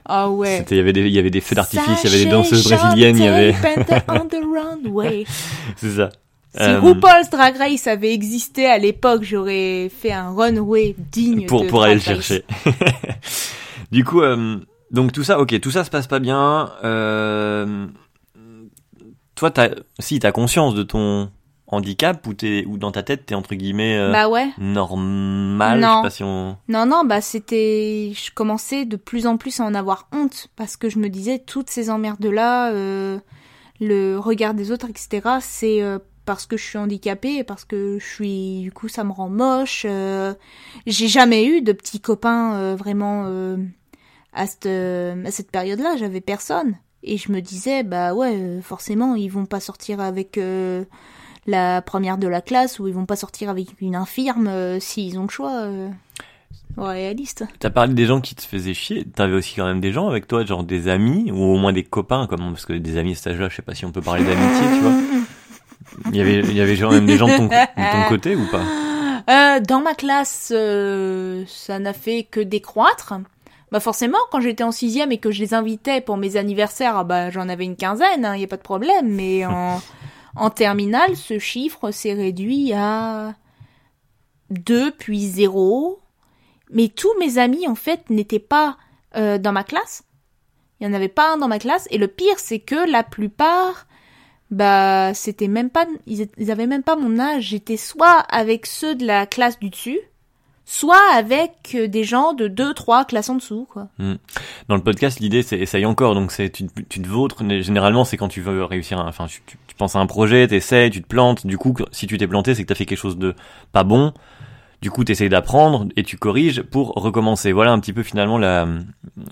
[0.08, 0.64] Ah ouais.
[0.70, 2.64] Il y avait des, il y avait des feux d'artifice, il y avait des danseuses
[2.64, 3.54] brésiliennes, il y avait,
[4.08, 5.24] on the runway.
[5.76, 6.08] c'est ça.
[6.54, 11.62] Si Euh, RuPaul's Drag Race avait existé à l'époque, j'aurais fait un runway digne pour
[11.62, 12.44] de pour aller le chercher.
[13.92, 14.56] du coup, euh,
[14.90, 16.72] donc tout ça, ok, tout ça se passe pas bien.
[16.84, 17.86] Euh,
[19.34, 19.68] toi, t'as,
[19.98, 21.30] si t'as conscience de ton
[21.70, 24.48] handicap ou t'es, ou dans ta tête t'es entre guillemets euh, Bah ouais.
[24.58, 25.80] normal.
[25.80, 25.88] Non.
[25.88, 26.56] Je sais pas si on.
[26.68, 28.12] Non, non, bah c'était...
[28.14, 31.38] Je commençais de plus en plus à en avoir honte parce que je me disais,
[31.38, 33.18] toutes ces emmerdes-là, euh,
[33.80, 37.98] le regard des autres, etc., c'est euh, parce que je suis handicapée et parce que
[37.98, 38.60] je suis...
[38.60, 39.84] Du coup, ça me rend moche.
[39.88, 40.34] euh,
[40.86, 43.56] J'ai jamais eu de petits copains euh, vraiment euh,
[44.32, 45.96] à cette, à cette période-là.
[45.98, 46.76] J'avais personne.
[47.02, 50.38] Et je me disais, bah ouais, forcément, ils vont pas sortir avec...
[51.48, 55.18] la première de la classe ou ils vont pas sortir avec une infirme euh, s'ils
[55.18, 55.62] ont le choix.
[55.62, 55.88] Euh,
[56.76, 57.44] réaliste.
[57.58, 59.04] T'as parlé des gens qui te faisaient chier.
[59.04, 61.82] T'avais aussi quand même des gens avec toi, genre des amis ou au moins des
[61.82, 64.02] copains, comme parce que des amis à cet âge-là, je sais pas si on peut
[64.02, 64.92] parler d'amitié, tu vois.
[66.12, 68.36] Il y avait, il y avait genre même des gens de ton, de ton côté
[68.36, 68.62] ou pas?
[69.28, 73.12] Euh, Dans ma classe, euh, ça n'a fait que décroître.
[73.70, 77.04] Bah forcément, quand j'étais en sixième et que je les invitais pour mes anniversaires, ah
[77.04, 79.06] bah j'en avais une quinzaine, il hein, y a pas de problème.
[79.06, 79.82] Mais en,
[80.36, 83.34] en terminale, ce chiffre s'est réduit à
[84.50, 86.00] 2 puis 0.
[86.70, 88.76] Mais tous mes amis, en fait, n'étaient pas
[89.16, 90.04] euh, dans ma classe.
[90.80, 91.88] Il y en avait pas un dans ma classe.
[91.90, 93.86] Et le pire, c'est que la plupart,
[94.50, 97.44] bah, c'était même pas, ils, ils avaient même pas mon âge.
[97.44, 99.98] J'étais soit avec ceux de la classe du dessus,
[100.68, 103.88] soit avec euh, des gens de deux, trois classes en dessous, quoi.
[103.98, 104.16] Hmm.
[104.68, 106.14] Dans le podcast, l'idée, c'est essaye encore.
[106.14, 107.42] Donc, c'est tu, tu te vautres.
[107.62, 108.98] Généralement, c'est quand tu veux réussir.
[108.98, 111.46] enfin, tu, tu, penses à un projet, t'essayes, tu te plantes.
[111.46, 113.34] Du coup, si tu t'es planté, c'est que t'as fait quelque chose de
[113.72, 114.12] pas bon.
[114.82, 117.50] Du coup, tu essayes d'apprendre et tu corriges pour recommencer.
[117.52, 118.68] Voilà un petit peu finalement la,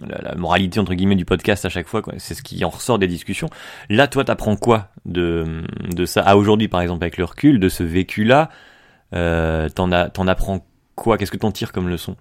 [0.09, 2.01] la, moralité entre guillemets du podcast à chaque fois.
[2.17, 3.51] C'est ce qui en ressort des discussions.
[3.91, 5.63] Là, toi, t'apprends quoi de,
[5.95, 6.23] de ça?
[6.23, 8.49] À aujourd'hui, par exemple, avec le recul, de ce vécu-là
[9.15, 12.17] euh, T'en apprends quoi Qu'est-ce que t'en tires comme leçon?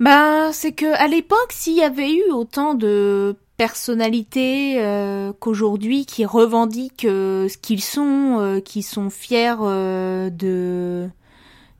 [0.00, 6.24] Ben, c'est que à l'époque, s'il y avait eu autant de personnalités euh, qu'aujourd'hui qui
[6.24, 11.08] revendiquent euh, ce qu'ils sont, euh, qui sont fiers de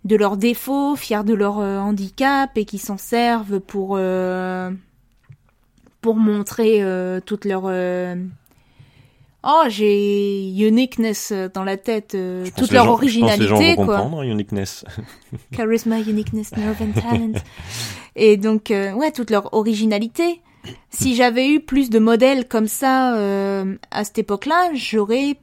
[0.05, 3.99] de leurs défauts, fiers de leur handicap et qui s'en servent pour
[6.01, 6.85] pour montrer
[7.25, 7.67] toute leur
[9.45, 12.17] Oh, j'ai uniqueness dans la tête,
[12.57, 13.99] toute leur originalité, je pense les gens quoi.
[13.99, 14.85] Comprendre, uniqueness.
[15.53, 17.33] Charisma, uniqueness, nerve and talent.
[18.15, 20.41] Et donc, ouais, toute leur originalité.
[20.91, 23.17] Si j'avais eu plus de modèles comme ça
[23.91, 25.37] à cette époque-là, j'aurais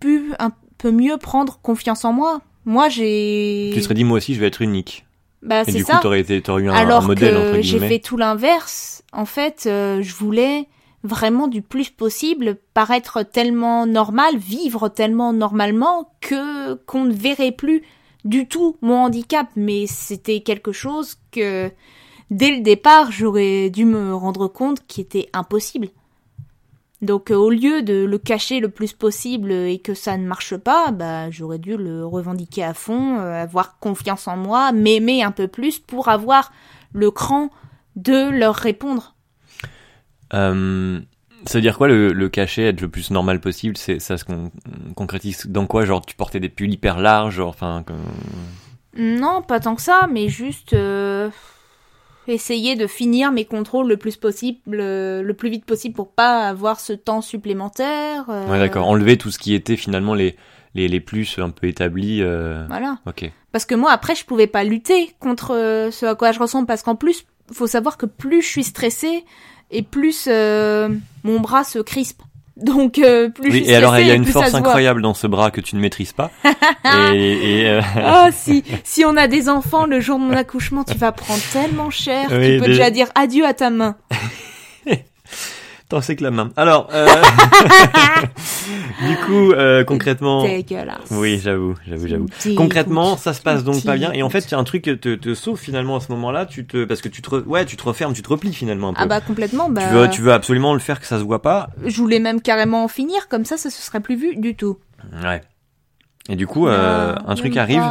[0.00, 2.40] pu un peu mieux prendre confiance en moi.
[2.64, 3.70] Moi, j'ai.
[3.74, 5.06] Tu serais dit, moi aussi, je vais être unique.
[5.42, 5.78] Bah, c'est ça.
[5.78, 9.02] Et du coup, t'aurais, été, t'aurais eu un, Alors modèle, que j'ai fait tout l'inverse.
[9.12, 10.68] En fait, euh, je voulais
[11.08, 17.82] vraiment du plus possible paraître tellement normal, vivre tellement normalement que qu'on ne verrait plus
[18.24, 19.48] du tout mon handicap.
[19.56, 21.70] Mais c'était quelque chose que,
[22.30, 25.88] dès le départ, j'aurais dû me rendre compte qui était impossible.
[27.00, 30.56] Donc euh, au lieu de le cacher le plus possible et que ça ne marche
[30.56, 35.30] pas, bah j'aurais dû le revendiquer à fond, euh, avoir confiance en moi, m'aimer un
[35.30, 36.52] peu plus pour avoir
[36.92, 37.50] le cran
[37.94, 39.14] de leur répondre.
[40.34, 41.00] Euh,
[41.46, 43.76] ça veut dire quoi le, cacher, être le plus normal possible?
[43.76, 44.24] C'est ça se
[44.94, 45.84] concrétise dans quoi?
[45.84, 47.84] Genre tu portais des pulls hyper larges, enfin.
[48.96, 50.74] Non, pas tant que ça, mais juste
[52.32, 56.80] essayer de finir mes contrôles le plus possible, le, plus vite possible pour pas avoir
[56.80, 58.24] ce temps supplémentaire.
[58.28, 58.46] Euh.
[58.48, 58.86] Ouais, d'accord.
[58.86, 60.36] Enlever tout ce qui était finalement les,
[60.74, 62.22] les, les plus un peu établis.
[62.22, 62.64] Euh...
[62.68, 62.98] Voilà.
[63.06, 63.30] Ok.
[63.52, 66.66] Parce que moi, après, je pouvais pas lutter contre euh, ce à quoi je ressemble,
[66.66, 69.24] parce qu'en plus, faut savoir que plus je suis stressée,
[69.70, 70.88] et plus euh,
[71.24, 72.22] mon bras se crispe.
[72.56, 75.52] Donc euh, plus oui, et alors il y a une force incroyable dans ce bras
[75.52, 76.32] que tu ne maîtrises pas.
[77.14, 77.80] et, et euh...
[78.04, 81.42] oh si si on a des enfants le jour de mon accouchement, tu vas prendre
[81.52, 83.96] tellement cher, tu peux déjà dire adieu à ta main.
[85.88, 86.50] T'en sais que la main.
[86.56, 87.06] Alors, euh...
[89.08, 90.42] du coup, euh, concrètement.
[90.42, 91.10] Dégueulasse.
[91.10, 92.26] Oui, j'avoue, j'avoue, j'avoue.
[92.56, 94.12] Concrètement, ça se passe donc pas bien.
[94.12, 96.44] Et en fait, il y a un truc te, te sauve finalement à ce moment-là.
[96.44, 98.92] Tu te, parce que tu te, ouais, tu te refermes, tu te replies finalement un
[98.92, 99.00] peu.
[99.02, 99.70] Ah bah complètement.
[99.70, 99.80] Bah...
[99.88, 101.70] Tu veux, tu veux absolument le faire que ça se voit pas.
[101.82, 104.78] Je voulais même carrément en finir, comme ça, ça se serait plus vu du tout.
[105.22, 105.40] Ouais.
[106.28, 107.82] Et du coup, euh, un truc arrive.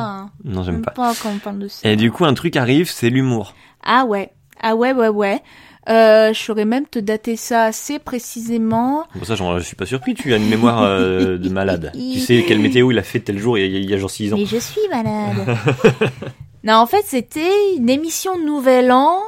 [0.43, 0.91] Non, j'aime pas.
[0.91, 1.89] pas quand on parle de ça.
[1.89, 3.55] Et du coup, un truc arrive, c'est l'humour.
[3.83, 4.31] Ah ouais.
[4.61, 5.41] Ah ouais, ouais, ouais.
[5.89, 9.05] Euh, je saurais même te dater ça assez précisément.
[9.15, 10.15] Bon, ça, je suis pas surpris.
[10.15, 11.91] Tu as une mémoire euh, de malade.
[12.13, 13.97] tu sais quelle météo il a fait tel jour il y a, il y a
[13.97, 14.37] genre 6 ans.
[14.37, 15.57] Mais je suis malade.
[16.63, 19.19] non, en fait, c'était une émission Nouvel An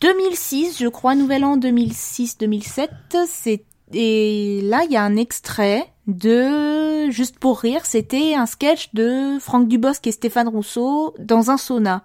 [0.00, 2.88] 2006, je crois, Nouvel An 2006-2007.
[3.26, 3.62] C'est
[3.94, 7.86] et là, il y a un extrait de Juste pour rire.
[7.86, 12.04] C'était un sketch de Franck Dubosc et Stéphane Rousseau dans un sauna.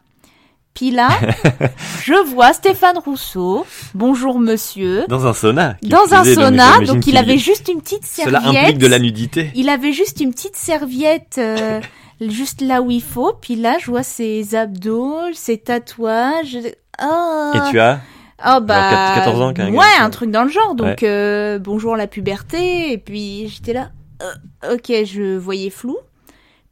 [0.74, 1.10] Puis là,
[2.04, 3.66] je vois Stéphane Rousseau.
[3.94, 5.06] Bonjour monsieur.
[5.08, 5.78] Dans un sauna.
[5.84, 8.42] Dans un sauna, donc il avait juste une petite serviette.
[8.42, 9.52] Cela implique de la nudité.
[9.54, 11.80] Il avait juste une petite serviette euh,
[12.22, 13.34] juste là où il faut.
[13.40, 16.58] Puis là, je vois ses abdos, ses tatouages.
[17.04, 17.52] Oh.
[17.56, 18.00] Et tu as
[18.46, 19.76] Oh bah 14 ans quand même.
[19.76, 20.76] Ouais, un truc dans le genre.
[20.76, 23.92] Donc euh, bonjour la puberté et puis j'étais là.
[24.22, 25.98] Euh, ok, je voyais flou.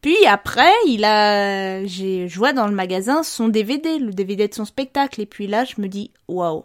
[0.02, 4.54] Puis après, il a, j'ai, je vois dans le magasin son DVD, le DVD de
[4.54, 5.22] son spectacle.
[5.22, 6.64] Et puis là, je me dis, waouh,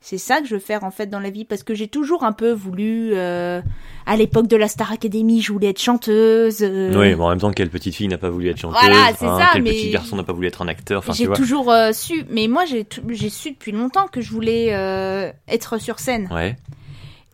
[0.00, 2.24] C'est ça que je veux faire en fait dans la vie parce que j'ai toujours
[2.24, 3.60] un peu voulu euh,
[4.06, 6.58] à l'époque de la Star Academy, je voulais être chanteuse.
[6.62, 9.12] euh, Oui, mais en même temps, quelle petite fille n'a pas voulu être chanteuse Voilà,
[9.16, 11.28] c'est hein, ça, Quel mais- petit garçon n'a pas voulu être un acteur Enfin, j'ai
[11.28, 15.78] toujours euh, su, mais moi j'ai j'ai su depuis longtemps que je voulais euh, être
[15.80, 16.28] sur scène.
[16.32, 16.56] Ouais.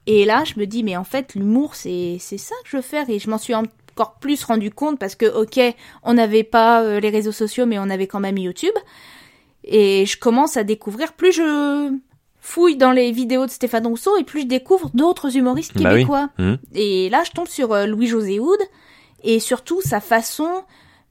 [0.06, 2.82] Et là, je me dis, mais en fait, l'humour, c'est c'est ça que je veux
[2.82, 3.08] faire.
[3.08, 3.54] Et je m'en suis
[3.98, 5.58] encore plus rendu compte parce que, ok,
[6.02, 8.74] on n'avait pas euh, les réseaux sociaux, mais on avait quand même YouTube.
[9.64, 11.92] Et je commence à découvrir, plus je
[12.40, 15.96] fouille dans les vidéos de Stéphane Rousseau, et plus je découvre d'autres humoristes Bah oui.
[15.96, 16.30] québécois.
[16.38, 16.58] Mhm.
[16.74, 18.58] Et là, je tombe sur euh, Louis-José Houd,
[19.24, 20.48] et surtout sa façon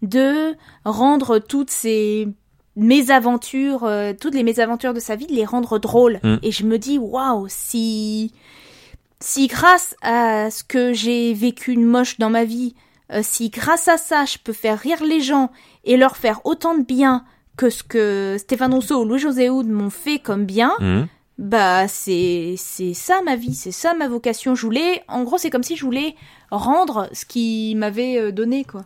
[0.02, 2.30] de rendre toutes ces
[2.76, 6.20] mésaventures, euh, toutes les mésaventures de sa vie, de les rendre drôles.
[6.24, 6.36] Mm.
[6.44, 8.34] Et je me dis, waouh, si,
[9.20, 12.76] si grâce à ce que j'ai vécu de moche dans ma vie,
[13.12, 15.52] euh, si grâce à ça, je peux faire rire les gens
[15.86, 17.24] et leur faire autant de bien
[17.56, 21.08] que ce que Stéphane Rousseau ou Louis-José Houd m'ont fait comme bien, Mhm.
[21.40, 24.54] bah c'est c'est ça ma vie, c'est ça ma vocation.
[24.56, 26.16] Je voulais, en gros, c'est comme si je voulais
[26.52, 28.84] rendre ce qui m'avait euh, donné quoi.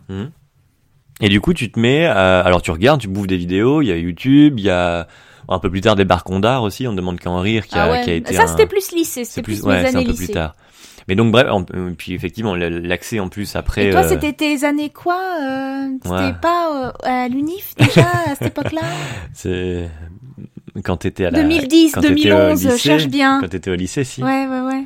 [1.20, 3.88] Et du coup, tu te mets, à- alors tu regardes, tu bouffes des vidéos, il
[3.88, 5.06] y a YouTube, il y a
[5.54, 7.84] un peu plus tard des barcons d'art aussi, on ne demande qu'en rire, qui a,
[7.84, 8.02] ah ouais.
[8.04, 10.02] qui a été ça un- c'était plus lycée, c'est c'était plus, ouais, mes c'est un
[10.02, 10.24] peu lycée.
[10.26, 10.54] plus tard.
[11.08, 13.88] Mais donc bref, on- euh, puis effectivement l'accès en plus après.
[13.88, 16.32] Et toi, euh, c'était tes années quoi euh, C'était Ouais.
[16.40, 18.82] pas euh, à l'UNIF déjà à cette époque-là
[19.34, 19.90] c'est
[20.84, 23.40] quand t'étais à la 2010, quand t'étais au 2011, lycée, cherche bien.
[23.40, 24.22] Quand t'étais au lycée, si.
[24.22, 24.84] Ouais, ouais, ouais.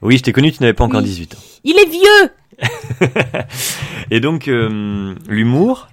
[0.00, 1.06] Oui, je t'ai connu, tu n'avais pas encore Oui.
[1.06, 1.38] 18 ans.
[1.64, 2.30] Il est vieux
[4.10, 5.88] Et donc l'humour.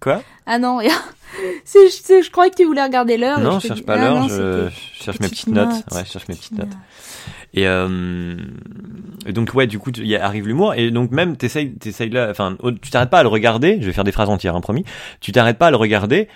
[0.00, 0.22] Quoi?
[0.46, 0.80] Ah non.
[1.64, 3.40] C'est- c'est- je croyais que tu voulais regarder l'heure.
[3.40, 5.68] Non, je je cherche pas Ah l'heure, je, je cherche mes petites notes.
[5.68, 5.84] notes.
[5.92, 6.70] Ouais, je cherche mes petites notes.
[7.52, 8.36] Et, euh,
[9.26, 12.56] et donc ouais, du coup, il arrive l'humour et donc même t'essayes, t'essayes là, enfin,
[12.80, 13.78] tu t'arrêtes pas à le regarder.
[13.80, 14.84] Je vais faire des phrases entières, hein, promis.
[15.20, 16.28] Tu t'arrêtes pas à le regarder.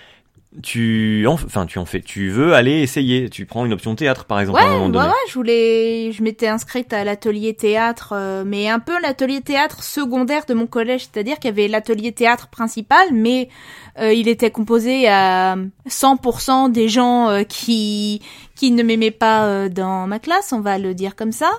[0.63, 3.29] Tu, en- enfin, tu en fais, tu veux aller essayer.
[3.31, 5.07] Tu prends une option théâtre, par exemple, Ouais, à un moment ouais, donné.
[5.09, 9.83] ouais, je voulais, je m'étais inscrite à l'atelier théâtre, euh, mais un peu l'atelier théâtre
[9.83, 13.49] secondaire de mon collège, c'est-à-dire qu'il y avait l'atelier théâtre principal, mais
[14.01, 15.57] euh, il était composé à
[15.89, 18.21] 100% des gens euh, qui
[18.57, 21.51] qui ne m'aimaient pas euh, dans ma classe, on va le dire comme ça.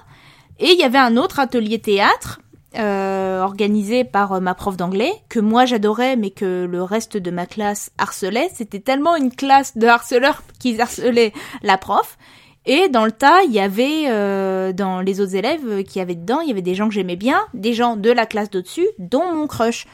[0.59, 2.39] Et il y avait un autre atelier théâtre
[2.77, 7.29] euh, organisé par euh, ma prof d'anglais que moi j'adorais, mais que le reste de
[7.29, 8.49] ma classe harcelait.
[8.53, 12.17] C'était tellement une classe de harceleurs qu'ils harcelaient la prof.
[12.65, 16.39] Et dans le tas, il y avait, euh, dans les autres élèves qui avaient dedans,
[16.39, 19.33] il y avait des gens que j'aimais bien, des gens de la classe d'au-dessus, dont
[19.33, 19.85] mon crush.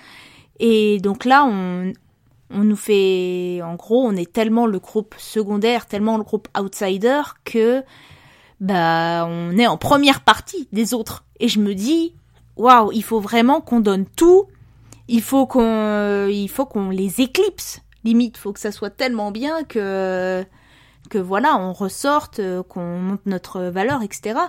[0.60, 1.94] Et donc là, on,
[2.52, 7.22] on nous fait, en gros, on est tellement le groupe secondaire, tellement le groupe outsider
[7.44, 7.84] que,
[8.60, 11.26] bah, on est en première partie des autres.
[11.40, 12.14] Et je me dis,
[12.58, 14.46] waouh, il faut vraiment qu'on donne tout.
[15.08, 17.82] Il faut qu'on, euh, il faut qu'on les éclipse.
[18.04, 20.44] Limite, faut que ça soit tellement bien que,
[21.10, 24.40] que voilà, on ressorte, euh, qu'on monte notre valeur, etc.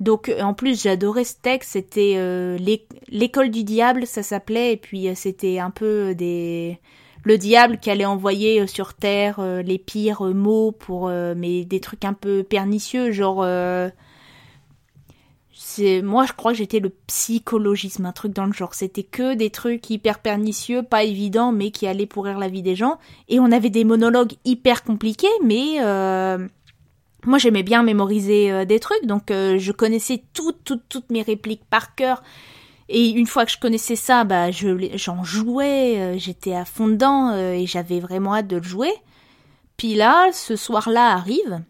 [0.00, 1.72] Donc, euh, en plus, j'adorais ce texte.
[1.72, 2.16] C'était
[2.58, 6.80] l'é- l'école du diable, ça s'appelait, et puis c'était un peu des
[7.22, 12.14] le diable qui allait envoyer sur terre les pires mots pour mais des trucs un
[12.14, 13.44] peu pernicieux, genre
[16.02, 18.74] moi je crois que j'étais le psychologisme, un truc dans le genre.
[18.74, 22.76] C'était que des trucs hyper pernicieux, pas évidents, mais qui allaient pourrir la vie des
[22.76, 22.98] gens.
[23.28, 26.46] Et on avait des monologues hyper compliqués, mais euh,
[27.24, 31.22] moi j'aimais bien mémoriser euh, des trucs, donc euh, je connaissais toutes, toutes, toutes mes
[31.22, 32.22] répliques par cœur.
[32.88, 37.64] Et une fois que je connaissais ça, bah j'en jouais, j'étais à fond dedans et
[37.64, 38.92] j'avais vraiment hâte de le jouer.
[39.76, 41.62] Puis là, ce soir-là arrive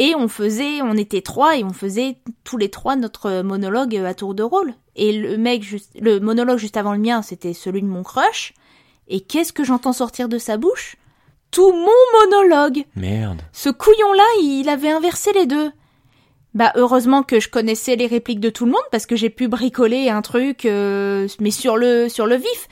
[0.00, 4.14] et on faisait, on était trois et on faisait tous les trois notre monologue à
[4.14, 4.72] tour de rôle.
[4.96, 8.54] Et le mec, juste, le monologue juste avant le mien, c'était celui de mon crush.
[9.08, 10.96] Et qu'est-ce que j'entends sortir de sa bouche?
[11.50, 12.86] Tout mon monologue.
[12.96, 13.42] Merde.
[13.52, 15.70] Ce couillon-là, il avait inversé les deux.
[16.54, 19.48] Bah heureusement que je connaissais les répliques de tout le monde parce que j'ai pu
[19.48, 22.68] bricoler un truc, euh, mais sur le sur le vif.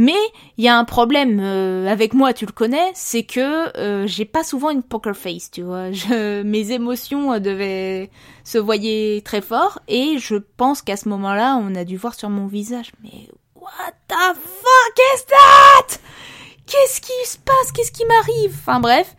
[0.00, 0.16] Mais
[0.56, 4.24] il y a un problème euh, avec moi, tu le connais, c'est que euh, j'ai
[4.24, 5.90] pas souvent une poker face, tu vois.
[6.42, 8.08] Mes émotions euh, devaient
[8.42, 12.30] se voyer très fort et je pense qu'à ce moment-là, on a dû voir sur
[12.30, 12.92] mon visage.
[13.02, 15.98] Mais what the fuck is that?
[16.64, 17.70] Qu'est-ce qui se passe?
[17.74, 18.56] Qu'est-ce qui m'arrive?
[18.58, 19.14] Enfin bref.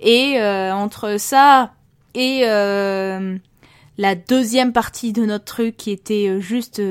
[0.00, 1.74] Et entre ça
[2.16, 6.82] et la deuxième partie de notre truc qui était juste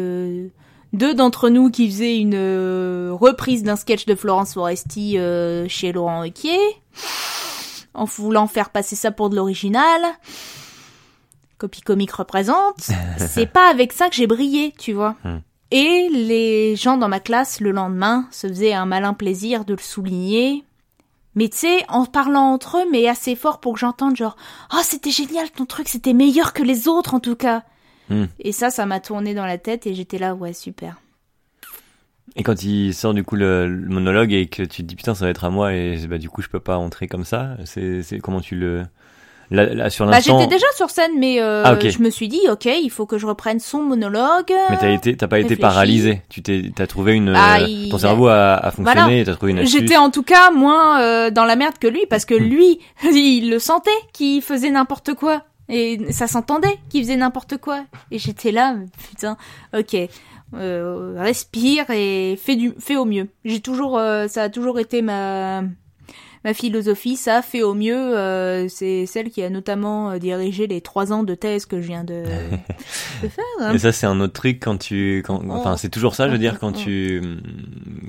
[0.93, 5.91] deux d'entre nous qui faisaient une euh, reprise d'un sketch de Florence Foresti euh, chez
[5.91, 6.59] Laurent Ruquier
[7.93, 10.01] en voulant faire passer ça pour de l'original.
[11.57, 12.89] Copie comique représente.
[13.17, 15.15] C'est pas avec ça que j'ai brillé, tu vois.
[15.23, 15.39] Hmm.
[15.71, 19.81] Et les gens dans ma classe le lendemain se faisaient un malin plaisir de le
[19.81, 20.63] souligner.
[21.35, 24.35] Mais tu sais, en parlant entre eux, mais assez fort pour que j'entende genre
[24.73, 27.63] «Oh, c'était génial ton truc, c'était meilleur que les autres en tout cas
[28.13, 28.27] Hmm.
[28.39, 30.97] Et ça, ça m'a tourné dans la tête et j'étais là «Ouais, super.
[32.35, 35.13] Et quand il sort du coup le, le monologue et que tu te dis putain
[35.13, 37.57] ça va être à moi et bah du coup je peux pas entrer comme ça,
[37.65, 38.83] c'est comment tu le
[39.51, 42.29] là, là, sur» Bah l'instant j'étais déjà sur scène, mais euh, Ah, je me suis
[42.29, 45.57] dit «Ok, il faut que je reprenne son monologue.» mais t'as été t'as pas été
[45.57, 49.25] paralysé, tu t'es t'as trouvé une Ah, euh, il- ton cerveau a, a fonctionné, Voilà.
[49.25, 49.65] t'as trouvé une.
[49.67, 52.27] J'étais en tout cas moins euh, dans la merde que lui parce Hmm.
[52.27, 57.57] que lui, il le sentait qu'il faisait n'importe quoi et ça s'entendait qu'il faisait n'importe
[57.57, 58.75] quoi et j'étais là
[59.09, 59.37] putain
[59.77, 59.95] ok
[60.55, 65.01] euh, respire et fais du fais au mieux j'ai toujours euh, ça a toujours été
[65.01, 65.63] ma
[66.43, 71.13] ma philosophie ça fait au mieux euh, c'est celle qui a notamment dirigé les trois
[71.13, 72.23] ans de thèse que je viens de,
[73.23, 73.73] de faire hein.
[73.73, 75.51] Et ça c'est un autre truc quand tu quand Oh.
[75.53, 77.21] enfin c'est toujours ça je veux dire quand tu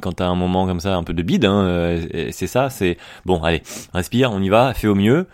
[0.02, 2.00] quand t'as un moment comme ça un peu de bide hein,
[2.32, 3.62] c'est ça c'est bon allez
[3.94, 5.28] respire on y va fais au mieux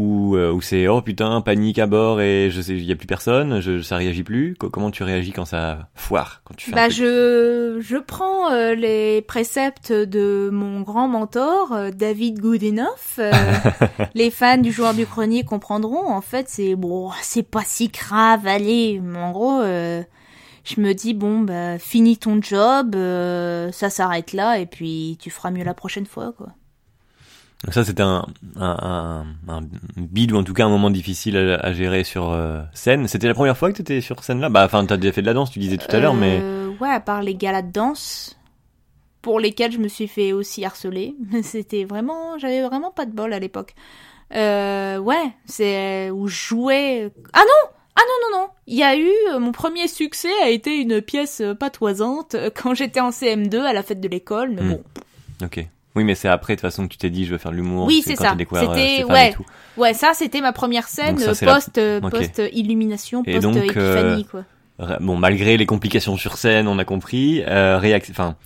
[0.00, 2.96] ou euh, ou c'est oh putain panique à bord et je sais il y a
[2.96, 6.70] plus personne je ça réagit plus Co- comment tu réagis quand ça foire quand tu
[6.70, 13.18] fais Bah, je, je prends euh, les préceptes de mon grand mentor, euh, David Goodenough.
[13.18, 13.32] Euh,
[14.14, 16.08] les fans du joueur du grenier comprendront.
[16.10, 19.00] En fait, c'est bon, c'est pas si grave, allez.
[19.02, 20.02] Mais En gros, euh,
[20.64, 25.30] je me dis, bon, bah, finis ton job, euh, ça s'arrête là, et puis tu
[25.30, 26.48] feras mieux la prochaine fois, quoi.
[27.64, 29.60] Donc ça c'était un, un, un, un
[29.96, 33.28] bide ou en tout cas un moment difficile à, à gérer sur euh, scène c'était
[33.28, 34.48] la première fois que t'étais sur scène là?
[34.48, 36.60] Bah enfin t'as déjà fait de la danse tu disais tout à l'heure mais Euh,
[36.80, 38.38] Ouais, à part les galas de danse,
[39.20, 41.14] pour lesquels je me suis fait aussi harceler.
[41.42, 42.38] C'était vraiment...
[42.38, 43.74] J'avais vraiment pas de bol à l'époque.
[44.34, 47.10] Euh, ouais, c'est où je jouais...
[47.34, 49.10] Ah non Ah non, non, non Il y a eu...
[49.38, 54.00] Mon premier succès a été une pièce patoisante quand j'étais en CM2 à la fête
[54.00, 54.70] de l'école, mais Hmm.
[54.70, 54.82] bon...
[55.44, 55.66] ok
[55.96, 57.56] oui mais c'est après de toute façon que tu t'es dit je veux faire de
[57.56, 58.32] l'humour Oui, c'est ça.
[58.36, 59.30] euh, C'était- ouais.
[59.30, 59.44] et tout
[59.76, 64.44] Ouais, ça, c'était ma première scène euh, la- post, euh, post-illumination, Et donc, post-épiphanie, quoi.
[65.00, 67.78] Bon malgré les complications sur scène on a compris euh,
[68.10, 68.36] enfin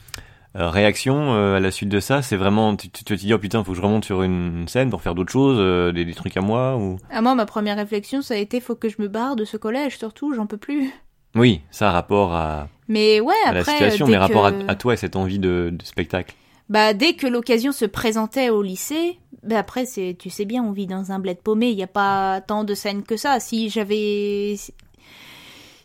[0.57, 3.63] euh, réaction euh, à la suite de ça c'est vraiment tu, te dis oh putain
[3.63, 6.37] faut que je remonte sur une scène pour faire d'autres choses euh, des, des trucs
[6.37, 6.97] à moi ou?
[7.11, 9.57] À moi, ma première réflexion, ça a été faut que je me barre de ce
[9.57, 10.91] collège, surtout, j'en peux plus.
[11.37, 14.95] oui ça rapport à, Mais ouais, à après, la situation mais rapport à, à toi
[14.95, 16.35] et cette envie de, de spectacle
[16.69, 20.73] bah dès que l'occasion se présentait au lycée, bah après c'est, tu sais bien, on
[20.73, 23.39] vit dans un bled paumé, il n'y a pas tant de scènes que ça.
[23.41, 24.57] Si j'avais,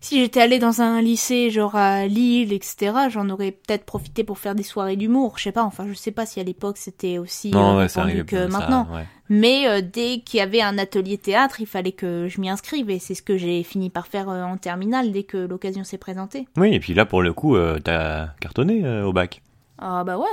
[0.01, 4.37] si, j'étais allée dans un lycée genre à Lille, etc., j'en aurais peut-être profité pour
[4.39, 5.33] faire des soirées d'humour.
[5.37, 7.89] Je sais pas, enfin je sais pas si à l'époque c'était aussi non euh, ouais
[7.89, 8.87] ça que ça, maintenant.
[8.93, 9.05] ouais.
[9.27, 12.89] Mais euh, dès qu'il y avait un atelier théâtre, il fallait que je m'y inscrive
[12.89, 15.97] et c'est ce que j'ai fini par faire euh, en terminale dès que l'occasion s'est
[15.97, 16.47] présentée.
[16.55, 19.41] oui et puis là pour le coup euh, t'as cartonné au bac
[19.77, 20.25] Ah bah ouais.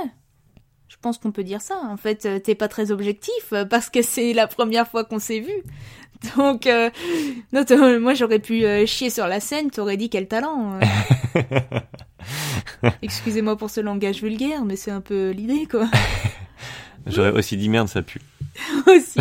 [1.06, 1.76] Pense qu'on peut dire ça.
[1.84, 5.20] En fait, euh, t'es pas très objectif euh, parce que c'est la première fois qu'on
[5.20, 5.52] s'est vu.
[6.36, 6.90] Donc, euh,
[7.52, 7.64] non,
[8.00, 10.80] moi j'aurais pu euh, chier sur la scène, t'aurais dit quel talent.
[11.36, 11.50] euh.
[13.02, 15.86] Excusez-moi pour ce langage vulgaire, mais c'est un peu l'idée quoi.
[17.06, 18.20] j'aurais aussi dit merde ça pue
[18.88, 19.20] Aussi.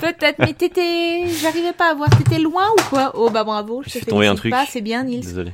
[0.00, 3.12] Peut-être, mais t'étais, j'arrivais pas à voir, t'étais loin ou quoi?
[3.16, 4.54] Oh bah bravo, je Je suis tombé un truc.
[4.70, 5.20] c'est bien Nils.
[5.20, 5.52] Désolé.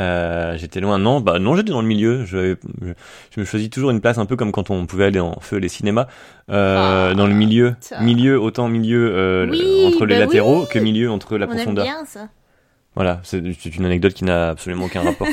[0.00, 0.98] Euh, j'étais loin.
[0.98, 2.24] Non, bah non, j'étais dans le milieu.
[2.24, 2.92] Je, je,
[3.34, 5.58] je me choisis toujours une place un peu comme quand on pouvait aller en feu
[5.58, 6.06] les cinémas.
[6.50, 8.00] Euh, Ah, dans le milieu, ça.
[8.00, 10.66] milieu autant milieu euh, Oui, entre les bah latéraux oui.
[10.70, 11.84] que milieu entre la On aime profondeur.
[11.84, 12.28] bien ça.
[12.94, 15.26] Voilà, c'est une anecdote qui n'a absolument aucun rapport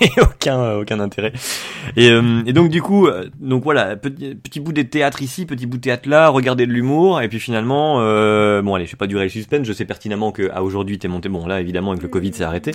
[0.00, 1.32] et aucun euh, aucun intérêt.
[1.96, 5.44] Et, euh, et donc du coup, euh, donc voilà, petit, petit bout de théâtre ici,
[5.44, 8.92] petit bout de théâtre là, regarder de l'humour, et puis finalement, euh, bon allez, je
[8.92, 11.60] vais pas durer le suspense, je sais pertinemment que à aujourd'hui t'es monté, bon là
[11.60, 12.70] évidemment avec le Covid c'est arrêté,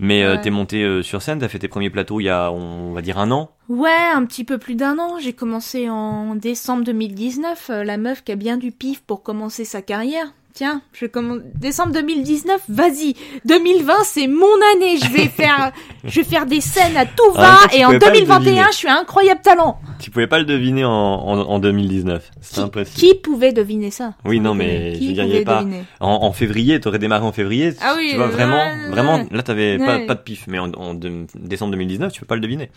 [0.00, 0.40] mais euh, Ouais.
[0.40, 3.02] t'es monté euh, sur scène, t'as fait tes premiers plateaux il y a on va
[3.02, 3.50] dire un an.
[3.68, 5.18] Ouais, un petit peu plus d'un an.
[5.20, 7.68] J'ai commencé en décembre 2019.
[7.70, 10.32] euh, la meuf qui a bien du pif pour commencer sa carrière.
[10.58, 12.62] Tiens, je commence décembre 2019.
[12.68, 14.42] Vas-y, 2020 c'est mon
[14.74, 14.96] année.
[14.96, 15.70] Je vais faire,
[16.04, 17.58] je vais faire des scènes à tout En même va.
[17.70, 18.62] tu Et en pouvais pas le 2021, deviner.
[18.72, 19.78] je suis un incroyable talent.
[20.00, 22.98] Tu pouvais pas le deviner en, en, en 2019, c'est Qui, impossible.
[22.98, 24.14] qui pouvait deviner ça?
[24.24, 25.64] Oui, non, Qui mais je y pouvait avait pas-
[26.00, 27.74] En, en février, t'aurais démarré en février.
[27.80, 30.06] Ah oui, tu vois vraiment, vraiment, là t'avais pas, Ouais.
[30.06, 32.68] pas de pif, mais en, en de- décembre 2019, tu peux pas le deviner.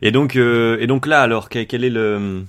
[0.00, 2.44] Et donc, euh, et donc là, alors, quel est le,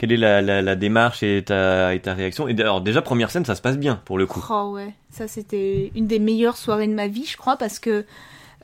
[0.00, 2.48] quelle est la, la, démarche et ta, et ta réaction?
[2.48, 4.42] Et alors déjà première scène, ça se passe bien pour le coup.
[4.48, 8.06] Oh ouais, ça c'était une des meilleures soirées de ma vie, je crois, parce que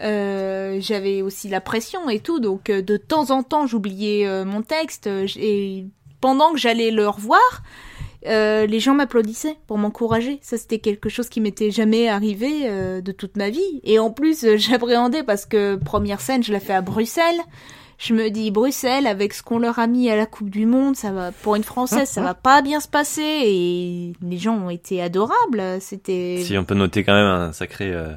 [0.01, 4.47] euh, j'avais aussi la pression et tout, donc euh, de temps en temps j'oubliais euh,
[4.47, 5.84] mon texte et
[6.22, 7.62] pendant que j'allais le revoir,
[8.24, 10.39] les gens m'applaudissaient pour m'encourager.
[10.41, 12.68] Ça c'était quelque chose qui m'était jamais arrivé
[13.03, 13.80] de toute ma vie.
[13.84, 17.43] Et en plus j'appréhendais parce que première scène je l'ai fait à Bruxelles.
[17.99, 20.97] Je me dis Bruxelles avec ce qu'on leur a mis à la Coupe du Monde,
[20.97, 24.70] ça va pour une française, ça va pas bien se passer et les gens ont
[24.70, 25.62] été adorables.
[25.80, 28.12] C'était Si on peut noter quand même un sacré euh,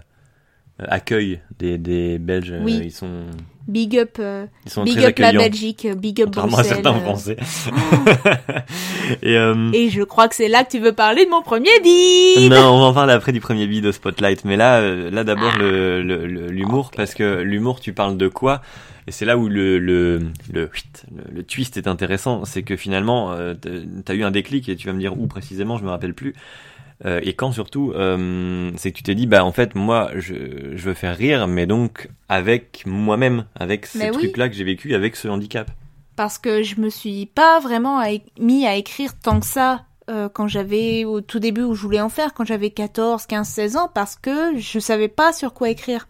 [0.79, 2.77] accueil des, des Belges, Oui.
[2.77, 3.25] euh, ils sont
[3.69, 5.31] big up, euh, sont big up la.
[5.31, 6.65] Belgique, big up à Bruxelles.
[6.65, 6.99] certains euh.
[6.99, 7.37] Français.
[9.21, 11.69] Et euh, Et je crois que c'est là que tu veux parler de mon premier
[11.83, 12.51] bid.
[12.51, 14.45] non, on va en parler après du premier bid au Spotlight.
[14.45, 18.27] Mais là, euh, là d'abord le le- le- l'humour, parce que l'humour, tu parles de
[18.27, 18.61] quoi?
[19.07, 20.19] Et c'est là où le le
[20.51, 20.69] le, le,
[21.33, 23.53] le twist est intéressant, c'est que finalement, euh,
[24.05, 26.35] t'as eu un déclic et tu vas me dire où précisément, je me rappelle plus.
[27.05, 30.75] Euh, et quand surtout, euh, c'est que tu t'es dit, bah en fait, moi, je,
[30.75, 34.17] je veux faire rire, mais donc avec moi-même, avec ces oui.
[34.17, 35.71] trucs-là que j'ai vécu, avec ce handicap.
[36.15, 38.03] Parce que je me suis pas vraiment
[38.39, 42.01] mis à écrire tant que ça euh, quand j'avais au tout début où je voulais
[42.01, 45.69] en faire, quand j'avais 14, 15, 16 ans, parce que je savais pas sur quoi
[45.69, 46.07] écrire.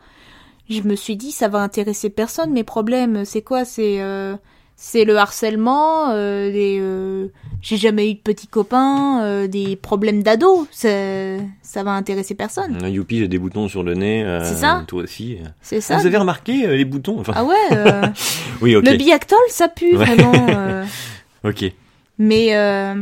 [0.70, 2.52] Je me suis dit ça va intéresser personne.
[2.52, 4.00] Mes problèmes, c'est quoi C'est
[4.82, 7.28] c'est le harcèlement, euh, les, euh,
[7.62, 10.68] j'ai jamais eu de petits copains, euh, des problèmes d'ado.
[10.72, 10.88] Ça,
[11.62, 12.80] ça va intéresser personne.
[12.88, 14.24] Youpi, j'ai des boutons sur le nez.
[14.24, 15.38] euh, C'est ça Toi aussi.
[15.62, 15.96] C'est ça.
[15.96, 17.56] Ah, vous avez remarqué euh, les boutons enfin, Ah ouais.
[17.74, 18.04] euh,
[18.62, 18.86] Oui, ok.
[18.88, 20.06] Le biactol, ça pue Ouais.
[20.06, 20.32] vraiment.
[20.50, 20.86] euh,
[21.44, 21.66] Ok.
[22.18, 22.96] mais euh,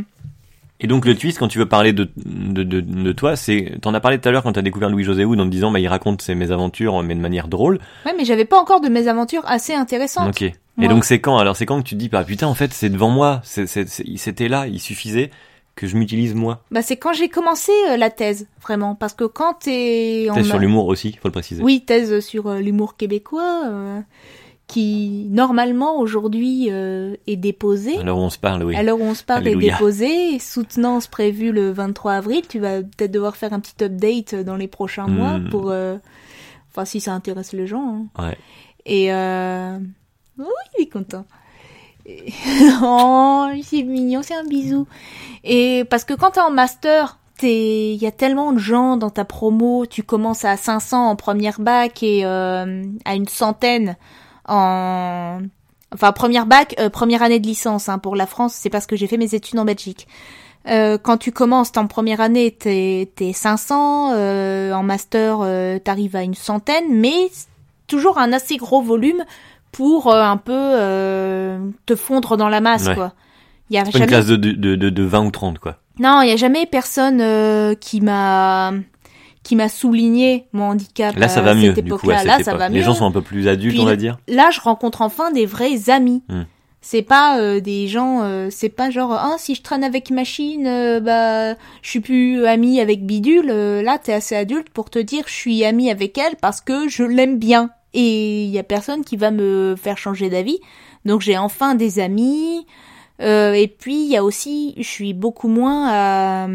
[0.80, 3.94] Et donc le twist, quand tu veux parler de, de, de, de toi, c'est, t'en
[3.94, 5.86] as parlé tout à l'heure quand t'as découvert Louis-José Houd en te disant, bah, il
[5.88, 7.78] raconte ses mésaventures, mais de manière drôle.
[8.04, 10.40] ouais, mais j'avais pas encore de mésaventures assez intéressantes.
[10.42, 10.52] Ok.
[10.80, 12.72] Et donc c'est quand Alors c'est quand que tu te dis, bah putain, en fait,
[12.72, 15.30] c'est devant moi, c'était là, il suffisait
[15.74, 16.62] que je m'utilise moi.
[16.72, 20.42] Bah c'est quand j'ai commencé euh, la thèse, vraiment, parce que quand t'es en T'es
[20.42, 21.62] sur l'humour aussi, faut le préciser.
[21.62, 24.00] oui thèse sur euh, l'humour québécois, euh,
[24.66, 27.96] qui normalement aujourd'hui est déposée.
[27.96, 28.76] Alors on se parle, oui.
[28.76, 32.42] Où on se parle est déposée, soutenance prévue le 23 avril.
[32.48, 35.48] Tu vas peut-être devoir faire un petit update dans les prochains mois Hmm.
[35.48, 35.96] pour, euh,
[36.70, 38.08] enfin si ça intéresse les gens.
[38.18, 38.22] hein.
[38.26, 38.36] Ouais.
[38.84, 39.78] Et euh...
[40.38, 40.46] oui,
[40.78, 41.24] il est content.
[42.82, 44.86] Oh, c'est mignon, c'est un bisou.
[45.44, 49.10] Et parce que quand t'es en master, t'es, il y a tellement de gens dans
[49.10, 49.84] ta promo.
[49.84, 53.96] Tu commences à 500 en première bac et euh, à une centaine
[54.46, 55.40] en,
[55.94, 58.54] enfin première bac, euh, première année de licence hein, pour la France.
[58.54, 60.08] C'est parce que j'ai fait mes études en Belgique.
[60.66, 65.38] Euh, quand tu commences en première année, t'es, t'es 500, euh, en master,
[65.82, 67.30] t'arrives à une centaine, mais
[67.86, 69.24] toujours un assez gros volume
[69.72, 72.94] pour euh, un peu euh, te fondre dans la masse, Ouais.
[72.94, 73.12] quoi.
[73.70, 73.98] Il y a jamais...
[74.04, 75.76] une classe de, de, de, de 20 ou 30, quoi.
[76.00, 78.72] Non, il y a jamais personne euh, qui m'a
[79.42, 82.78] qui m'a souligné mon handicap Là, ça va mieux, du coup, Là, ça va Les
[82.80, 82.84] mieux.
[82.84, 84.18] gens sont un peu plus adultes, Puis on va dire.
[84.28, 86.22] Là, je rencontre enfin des vrais amis.
[86.28, 86.42] Hmm.
[86.80, 90.66] C'est pas euh, des gens, euh, c'est pas genre ah si je traîne avec machine,
[90.66, 93.48] euh, bah je suis plus amie avec bidule.
[93.50, 96.86] Euh, là, t'es assez adulte pour te dire je suis amie avec elle parce que
[96.88, 100.58] je l'aime bien et il y a personne qui va me faire changer d'avis.
[101.04, 102.66] Donc j'ai enfin des amis.
[103.20, 106.48] Euh, et puis il y a aussi, je suis beaucoup moins à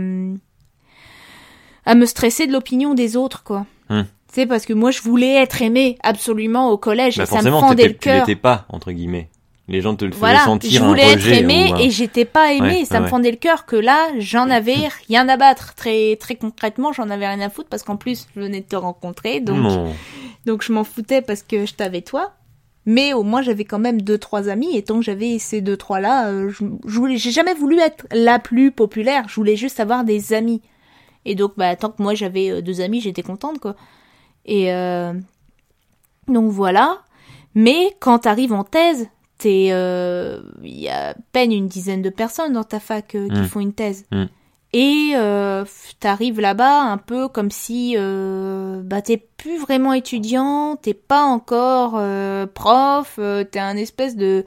[1.86, 3.66] à me stresser de l'opinion des autres quoi.
[3.90, 4.04] Hmm.
[4.04, 7.42] Tu sais parce que moi je voulais être aimée absolument au collège Bah et ça
[7.42, 8.26] me fendait le tu cœur.
[8.42, 9.30] pas, entre guillemets.
[9.70, 11.78] Les gens te le faisaient Voilà, sentir je un voulais être rejet aimée ou un-
[11.80, 14.50] et j'étais pas aimée, Ouais, et ça ouais, me fendait le cœur que là, j'en
[14.50, 14.76] avais
[15.08, 15.74] rien à battre.
[15.76, 18.76] Très très concrètement, j'en avais rien à foutre parce qu'en plus, je venais de te
[18.76, 19.94] rencontrer, donc Non.
[20.46, 22.34] donc je m'en foutais parce que je t'avais toi.
[22.86, 25.78] Mais au moins, j'avais quand même deux trois amis et tant que j'avais ces deux
[25.78, 29.24] trois là, euh, je, je voulais, j'ai jamais voulu être la plus populaire.
[29.30, 30.62] Je voulais juste avoir des amis.
[31.24, 33.78] Et donc, bah tant que moi j'avais euh, deux amis, j'étais contente quoi.
[34.46, 35.14] Et euh,
[36.28, 36.98] donc voilà.
[37.56, 39.08] Mais quand t'arrives en thèse,
[39.44, 43.28] t'es, euh, il y a à peine une dizaine de personnes dans ta fac euh,
[43.28, 43.46] qui Mm.
[43.46, 44.06] font une thèse.
[44.12, 44.24] Mm.
[44.76, 45.66] Et euh,
[46.00, 51.94] t'arrives là-bas un peu comme si euh, bah t'es plus vraiment étudiant, t'es pas encore
[51.98, 54.46] euh, prof, euh, t'es un espèce de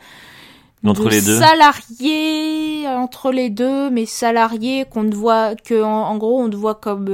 [0.84, 1.38] Entre de les deux.
[1.38, 6.56] salarié entre les deux, mais salarié qu'on te voit que en, en gros on te
[6.56, 7.08] voit comme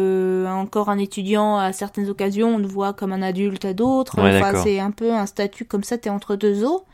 [0.48, 4.22] encore un étudiant à certaines occasions, on te voit comme un adulte à d'autres.
[4.22, 6.84] Ouais, enfin c'est un peu un statut comme ça, t'es entre deux eaux.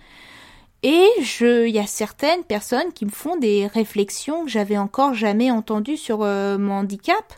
[0.82, 5.12] Et je, il y a certaines personnes qui me font des réflexions que j'avais encore
[5.14, 7.34] jamais entendues sur euh, mon handicap,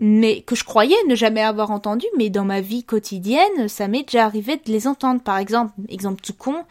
[0.00, 4.02] mais que je croyais ne jamais avoir entendu, mais dans ma vie quotidienne, ça m'est
[4.02, 5.22] déjà arrivé de les entendre.
[5.22, 6.64] Par exemple, exemple tout con,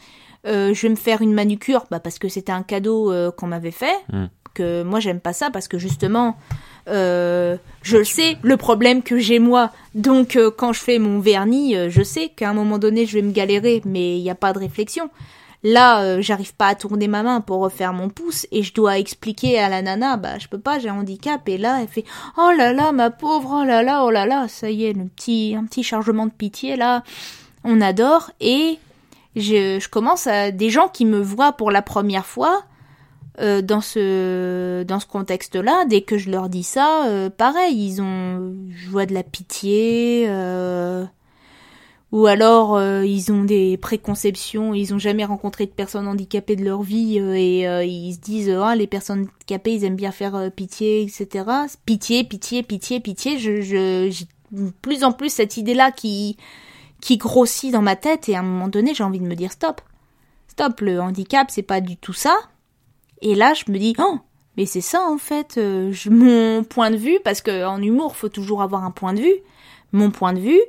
[0.45, 3.47] euh, je vais me faire une manucure, bah parce que c'était un cadeau euh, qu'on
[3.47, 4.25] m'avait fait, Mm.
[4.53, 6.35] que moi j'aime pas ça parce que justement,
[6.89, 9.71] euh, je le sais, le problème que j'ai moi.
[9.95, 13.13] Donc euh, quand je fais mon vernis, euh, je sais qu'à un moment donné je
[13.13, 15.09] vais me galérer, mais il n'y a pas de réflexion.
[15.63, 18.97] Là, euh, j'arrive pas à tourner ma main pour refaire mon pouce et je dois
[18.97, 21.47] expliquer à la nana, bah je peux pas, j'ai un handicap.
[21.47, 22.05] Et là, elle fait,
[22.37, 25.05] oh là là, ma pauvre, oh là là, oh là là, ça y est, le
[25.05, 27.03] petit, un petit chargement de pitié là,
[27.63, 28.31] on adore.
[28.39, 28.79] Et
[29.35, 32.63] je, je commence à des gens qui me voient pour la première fois
[33.39, 35.85] euh, dans ce dans ce contexte-là.
[35.85, 40.25] Dès que je leur dis ça, euh, pareil, ils ont je vois de la pitié.
[40.27, 41.05] Euh,
[42.11, 46.65] ou alors euh, ils ont des préconceptions, ils ont jamais rencontré de personnes handicapées de
[46.65, 50.11] leur vie euh, et euh, ils se disent ah les personnes handicapées ils aiment bien
[50.11, 51.45] faire euh, pitié etc.
[51.85, 53.39] Pitié, pitié, pitié, pitié.
[53.39, 53.61] Je,
[54.09, 54.25] j'ai
[54.81, 56.37] plus en plus cette idée là qui
[56.99, 59.53] qui grossit dans ma tête et à un moment donné j'ai envie de me dire
[59.53, 59.79] stop,
[60.49, 62.37] stop le handicap c'est pas du tout ça.
[63.21, 64.19] Et là je me dis oh
[64.57, 68.17] mais c'est ça en fait euh, je, mon point de vue parce que en humour
[68.17, 69.37] faut toujours avoir un point de vue.
[69.93, 70.61] Mon point de vue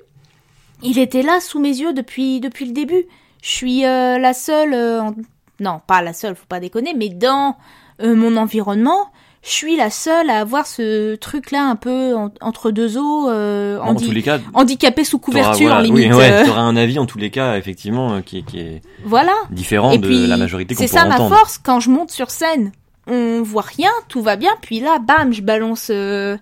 [0.82, 3.04] il était là sous mes yeux depuis depuis le début.
[3.42, 5.14] Je suis euh, la seule, euh, en-
[5.60, 7.56] non pas la seule, faut pas déconner, mais dans
[8.02, 9.08] euh, mon environnement,
[9.42, 13.76] je suis la seule à avoir ce truc-là un peu en- entre deux eaux, euh,
[13.78, 16.10] Non, handi- en tous les cas, handicapé sous couverture voilà, limite.
[16.12, 18.58] Oui, ouais, euh, t'auras un avis en tous les cas, effectivement, euh, qui, est- qui
[18.60, 19.32] est voilà.
[19.50, 22.30] différent Et de puis la majorité qu'on c'est ça ma force quand je monte sur
[22.30, 22.70] scène.
[23.08, 26.36] On voit rien, tout va bien, puis là, bam, je balance, euh,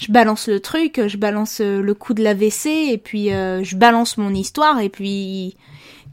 [0.00, 3.62] je balance le truc, je balance euh, le coup de la WC, et puis euh,
[3.62, 5.56] je balance mon histoire, et puis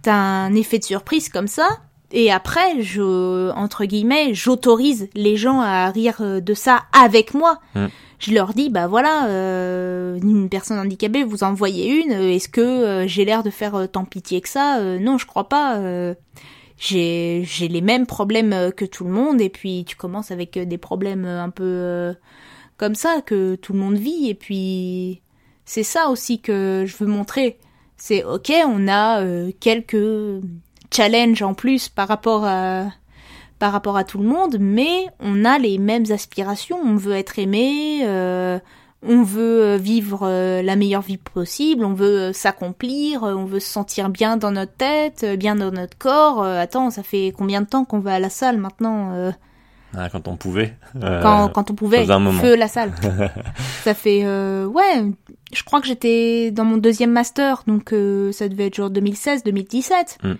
[0.01, 1.67] t'as un effet de surprise comme ça.
[2.11, 7.59] Et après, je, entre guillemets, j'autorise les gens à rire euh, de ça avec moi.
[7.75, 7.85] Mm.
[8.19, 12.49] Je leur dis, bah voilà, euh, une personne handicapée, vous en voyez une, euh, est-ce
[12.49, 14.81] que euh, j'ai l'air de faire tant pitié que ça?
[14.99, 15.77] Non, je crois pas.
[15.77, 16.13] euh,
[16.79, 20.77] j'ai j'ai les mêmes problèmes que tout le monde et puis tu commences avec des
[20.77, 22.13] problèmes un peu euh,
[22.77, 24.29] comme ça que tout le monde vit.
[24.29, 25.21] Et puis
[25.65, 27.57] c'est ça aussi que je veux montrer.
[27.97, 30.41] C'est ok on a euh, quelques
[30.93, 32.85] challenges en plus par rapport à
[33.59, 36.79] par rapport à tout le monde mais on a les mêmes aspirations.
[36.83, 38.59] On veut être aimé euh,
[39.03, 40.27] on veut euh, vivre
[40.61, 45.25] la meilleure vie possible, on veut s'accomplir, on veut se sentir bien dans notre tête,
[45.37, 46.43] bien dans notre corps.
[46.43, 49.31] Attends, ça fait combien de temps qu'on va à la salle maintenant
[49.95, 50.73] Ah, quand on pouvait.
[51.01, 52.41] euh, quand, quand on pouvait, un moment.
[52.41, 52.91] feu la salle.
[53.83, 55.03] ça fait, euh, ouais,
[55.53, 60.17] je crois que j'étais dans mon deuxième master, donc euh, ça devait être genre 2016-2017.
[60.23, 60.33] Mm.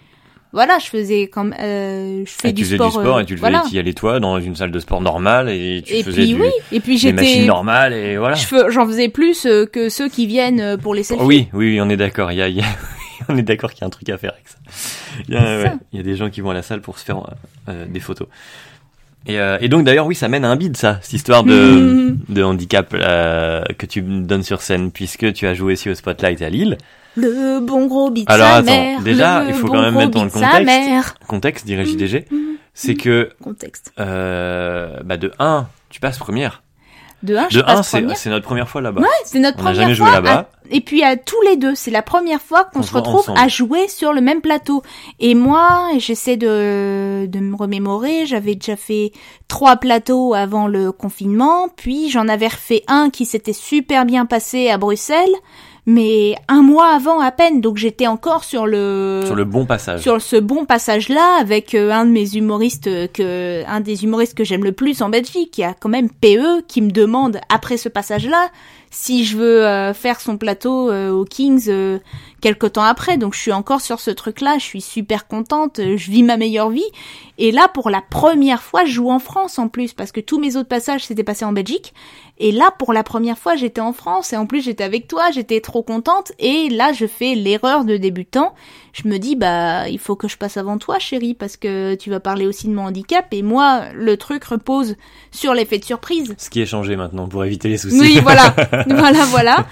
[0.54, 3.40] Voilà, je faisais comme, je fais et du tu faisais du sport et tu le
[3.40, 3.62] voilà.
[3.64, 6.28] faisais y aller toi dans une salle de sport normale et tu Et faisais puis
[6.36, 8.36] du, oui, et puis des machines normales et voilà.
[8.70, 11.24] j'en faisais plus que ceux qui viennent pour les selfies.
[11.24, 12.32] Oui, oui, on est d'accord.
[12.32, 12.66] Il y a, il y a-
[13.30, 14.58] on est d'accord qu'il y a un truc à faire avec ça.
[15.28, 15.70] Il y a, C'est ça.
[15.70, 17.22] ouais, il y a des gens qui vont à la salle pour se faire
[17.68, 18.28] euh, des photos.
[19.28, 22.16] Et, euh, et donc d'ailleurs, oui, ça mène à un bide, ça, cette histoire de,
[22.30, 25.96] de handicap euh, que tu me donnes sur scène, puisque tu as joué aussi au
[25.96, 26.78] Spotlight à Lille.
[27.16, 29.02] Le bon gros bit de Alors, attends, mère.
[29.02, 30.66] déjà, il faut bon quand même mettre dans le sa contexte.
[30.66, 31.16] mère.
[31.28, 32.38] Contexte, dirait JDG, Mhm.
[32.74, 33.92] c'est que Contexte.
[34.00, 36.62] euh, bah de 1, tu passes première.
[37.24, 39.02] De 1, je De 1, passe c'est notre première fois là-bas.
[39.02, 40.50] Ouais, c'est notre on n'a première jamais joué là-bas.
[40.72, 43.40] Et puis à tous les deux, c'est la première fois qu'on On se retrouve ensemble.
[43.40, 44.82] à jouer sur le même plateau.
[45.20, 49.12] Et moi, j'essaie de, de me remémorer, j'avais déjà fait
[49.48, 54.70] trois plateaux avant le confinement, puis j'en avais refait un qui s'était super bien passé
[54.70, 55.34] à Bruxelles,
[55.90, 60.02] mais un mois avant à peine, donc j'étais encore sur le Sur le bon passage.
[60.02, 64.44] sur ce bon passage-là avec euh, un de mes humoristes que un des humoristes que
[64.44, 67.88] j'aime le plus en Belgique, qui a quand même PE, qui me demande après ce
[67.88, 68.50] passage-là
[68.92, 71.70] si je veux euh, faire son plateau euh, aux Kings
[72.48, 73.18] euh, quelque temps après.
[73.18, 76.70] Donc je suis encore sur ce truc-là, je suis super contente, je vis ma meilleure
[76.70, 76.90] vie.
[77.38, 80.40] Et là, pour la première fois, je joue en France en plus, parce que tous
[80.40, 81.94] mes autres passages s'étaient passés en Belgique.
[82.40, 85.30] Et là, pour la première fois, j'étais en France, et en plus j'étais avec toi,
[85.32, 86.32] j'étais trop contente.
[86.40, 88.54] Et là, je fais l'erreur de débutant.
[88.94, 92.10] Je me dis, bah, il faut que je passe avant toi, chérie, parce que tu
[92.10, 93.26] vas parler aussi de mon handicap.
[93.32, 94.96] Et moi, le truc repose
[95.32, 96.34] sur l'effet de surprise.
[96.38, 98.00] Ce qui est changé maintenant pour éviter les soucis.
[98.00, 98.56] Oui, voilà,
[98.88, 99.68] voilà, voilà.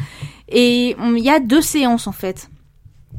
[0.50, 2.50] Et il y a deux séances en fait.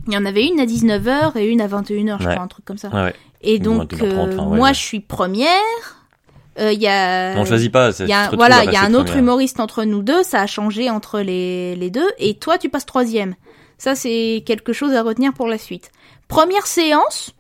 [0.06, 2.32] Il y en avait une à 19h et une à 21h, je Ouais.
[2.34, 2.88] crois, un truc comme ça.
[2.88, 3.14] Ouais, ouais.
[3.42, 4.74] Et donc, 21h30, euh, enfin, ouais, moi, ouais.
[4.74, 5.50] je suis première.
[6.58, 7.34] Euh, y a...
[7.36, 7.90] On choisit pas.
[8.00, 9.18] y a, voilà, il y a un autre première.
[9.18, 12.86] humoriste entre nous deux, ça a changé entre les, les deux, et toi tu passes
[12.86, 13.34] troisième.
[13.76, 15.90] Ça c'est quelque chose à retenir pour la suite.
[16.28, 17.34] Première séance,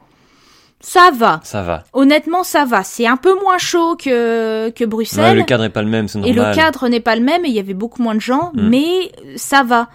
[0.80, 1.40] ça va.
[1.44, 1.84] Ça va.
[1.94, 2.84] Honnêtement, ça va.
[2.84, 5.36] C'est un peu moins chaud que, que Ouais, Bruxelles.
[5.38, 6.50] le cadre est pas le même, c'est et normal.
[6.50, 8.68] le cadre n'est pas le même et il y avait beaucoup moins de gens, Mm.
[8.68, 9.88] mais ça va.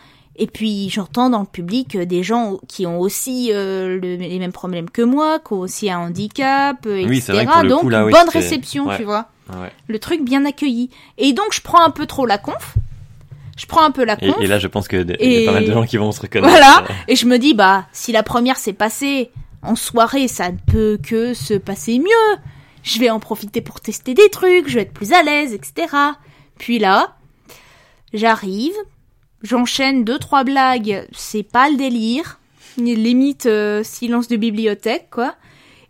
[0.43, 4.39] Et puis j'entends dans le public euh, des gens qui ont aussi euh, le- les
[4.39, 7.33] mêmes problèmes que moi, qui ont aussi un handicap, euh, Oui, etc.
[7.33, 8.97] vrai que pour le donc coup, là, oui, bonne réception, ouais.
[8.97, 9.27] tu vois.
[9.53, 9.71] Ouais.
[9.87, 10.89] Le truc bien accueilli.
[11.19, 12.75] Et donc je prends un peu trop la conf.
[13.55, 14.41] Je prends un peu la Et, conf.
[14.41, 16.11] et là, je pense que il y Et- a pas mal de gens qui vont
[16.11, 16.49] se reconnaître.
[16.51, 16.83] Voilà.
[17.07, 19.29] Et je me dis, bah, si la première s'est passée
[19.61, 22.37] en soirée, ça ne peut que se passer mieux.
[22.81, 25.95] Je vais en profiter pour tester des trucs, je vais être plus à l'aise, etc.
[26.57, 27.15] Puis là,
[28.13, 28.73] j'arrive,
[29.43, 32.39] j'enchaîne deux, trois blagues, c'est pas le délire.
[32.77, 35.35] limite euh, silence de bibliothèque, quoi.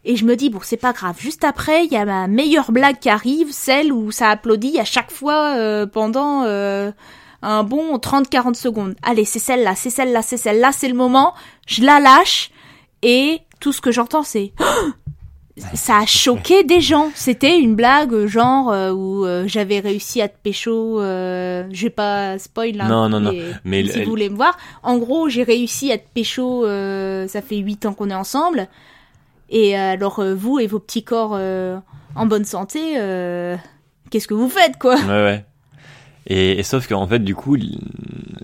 [0.03, 1.15] Et je me dis, bon, c'est pas grave.
[1.19, 4.85] Juste après, il y a ma meilleure blague qui arrive, celle où ça applaudit à
[4.85, 6.91] chaque fois euh, pendant euh,
[7.43, 8.95] un bon 30-40 secondes.
[9.03, 11.35] Allez, c'est celle-là, c'est celle-là, c'est celle-là, c'est le moment.
[11.67, 12.49] Je la lâche
[13.03, 14.53] et tout ce que j'entends, c'est...
[15.73, 17.09] ça a choqué des gens.
[17.15, 20.99] C'était une blague genre euh, où euh, j'avais réussi à te pécho.
[21.01, 22.79] Euh, je vais pas spoil.
[22.81, 23.31] Hein, Non, non, non.
[23.31, 26.65] mais Mais si elle- vous voulez me voir, en gros, j'ai réussi à te pécho.
[26.65, 28.67] euh, ça fait huit ans qu'on est ensemble.
[29.49, 31.77] Et euh, alors euh, vous et vos petits corps euh,
[32.15, 33.55] en bonne santé, euh,
[34.09, 34.95] qu'est-ce que vous faites quoi?
[34.95, 35.45] Ouais, ouais.
[36.27, 37.57] Et, et sauf qu'en fait, du coup,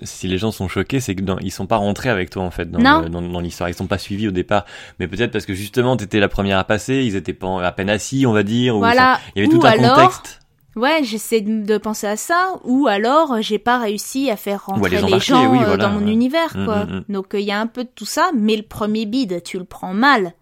[0.04, 2.52] si les gens sont choqués, c'est que dans, ils sont pas rentrés avec toi en
[2.52, 3.02] fait dans, Non.
[3.02, 3.70] le- dans, dans l'histoire.
[3.70, 4.66] Ils sont pas suivis au départ,
[5.00, 7.04] mais peut-être parce que justement, t'étais la première à passer.
[7.04, 8.76] Ils étaient pas à peine assis, on va dire.
[8.76, 9.16] ou Voilà.
[9.16, 10.40] ça- il y avait Ou tout un alors, contexte.
[10.76, 12.50] Ouais, j'essaie de, penser à ça.
[12.64, 15.90] Ou alors, j'ai pas réussi à faire Ou rentrer les gens oui, euh, voilà, dans
[15.90, 16.12] mon ouais.
[16.12, 16.86] univers, Mm, quoi.
[16.86, 17.04] mm, mm.
[17.10, 18.30] Donc, il y a un peu de tout ça.
[18.38, 20.34] Mais le premier bide, tu le prends mal.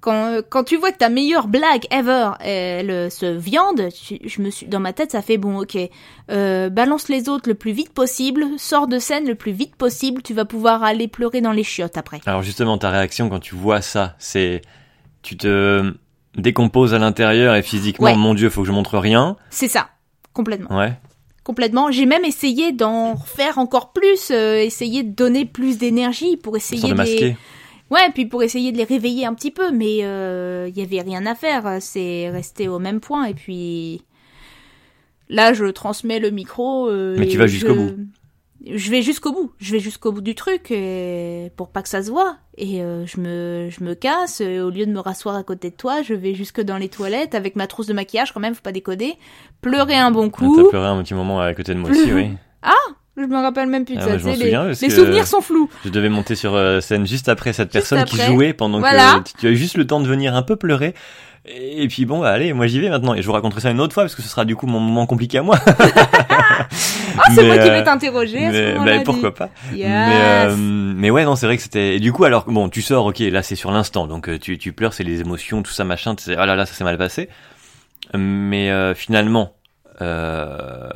[0.00, 3.88] Quand, quand tu vois que ta meilleure blague ever, elle se viande,
[4.24, 5.76] je me suis, dans ma tête, ça fait bon, ok,
[6.30, 10.22] euh, balance les autres le plus vite possible, sors de scène le plus vite possible,
[10.22, 12.20] tu vas pouvoir aller pleurer dans les chiottes après.
[12.24, 14.62] Alors justement, ta réaction quand tu vois ça, c'est
[15.20, 15.92] tu te
[16.34, 18.16] décomposes à l'intérieur et physiquement, Ouais.
[18.16, 19.36] mon Dieu, faut que je montre rien.
[19.50, 19.88] C'est ça,
[20.32, 20.74] complètement.
[20.78, 20.94] Ouais.
[21.44, 21.90] Complètement.
[21.90, 26.88] J'ai même essayé d'en refaire encore plus, euh, essayer de donner plus d'énergie pour essayer
[26.90, 27.36] de masquer.
[27.90, 31.00] Ouais, puis pour essayer de les réveiller un petit peu, mais euh, il y avait
[31.00, 31.78] rien à faire.
[31.80, 33.24] C'est resté au même point.
[33.24, 34.02] Et puis
[35.28, 36.88] là, je transmets le micro.
[36.88, 37.96] euh, Mais tu vas jusqu'au je- bout.
[38.70, 39.52] Je vais jusqu'au bout.
[39.58, 41.50] Je vais jusqu'au bout du truc et...
[41.56, 42.36] pour pas que ça se voit.
[42.58, 44.42] Et euh, je me je me casse.
[44.42, 46.90] et au lieu de me rasseoir à côté de toi, je vais jusque dans les
[46.90, 48.54] toilettes avec ma trousse de maquillage quand même.
[48.54, 49.14] Faut pas décoder.
[49.62, 50.56] Pleurer un bon Ah, coup.
[50.62, 52.28] T'as pleuré un petit moment à côté de moi aussi, oui.
[53.16, 54.18] Je me rappelle même plus de Ah, ça.
[54.18, 55.68] sais, souviens les, souvenirs sont flous.
[55.84, 59.20] Je devais monter sur euh, scène juste après cette personne qui jouait pendant Voilà.
[59.24, 60.94] que tu- as eu juste le temps de venir un peu pleurer.
[61.46, 63.14] Et puis bon, bah, allez, moi j'y vais maintenant.
[63.14, 64.78] Et je vous raconterai ça une autre fois parce que ce sera du coup mon
[64.80, 65.58] moment compliqué à moi.
[67.22, 69.50] Ah, c'est moi qui euh, vais t'interroger à ce bah, pourquoi pas.
[69.74, 69.88] Yes.
[69.88, 71.96] Mais, euh, mais ouais, non, c'est vrai que c'était.
[71.96, 74.56] Et du coup, alors bon, tu sors, ok, là c'est sur l'instant, donc euh, tu,
[74.58, 76.14] tu pleures, c'est les émotions, tout ça, machin.
[76.14, 77.28] Tu sais, ah là là, ça s'est mal passé.
[78.14, 79.52] Mais euh, finalement,
[80.00, 80.88] euh,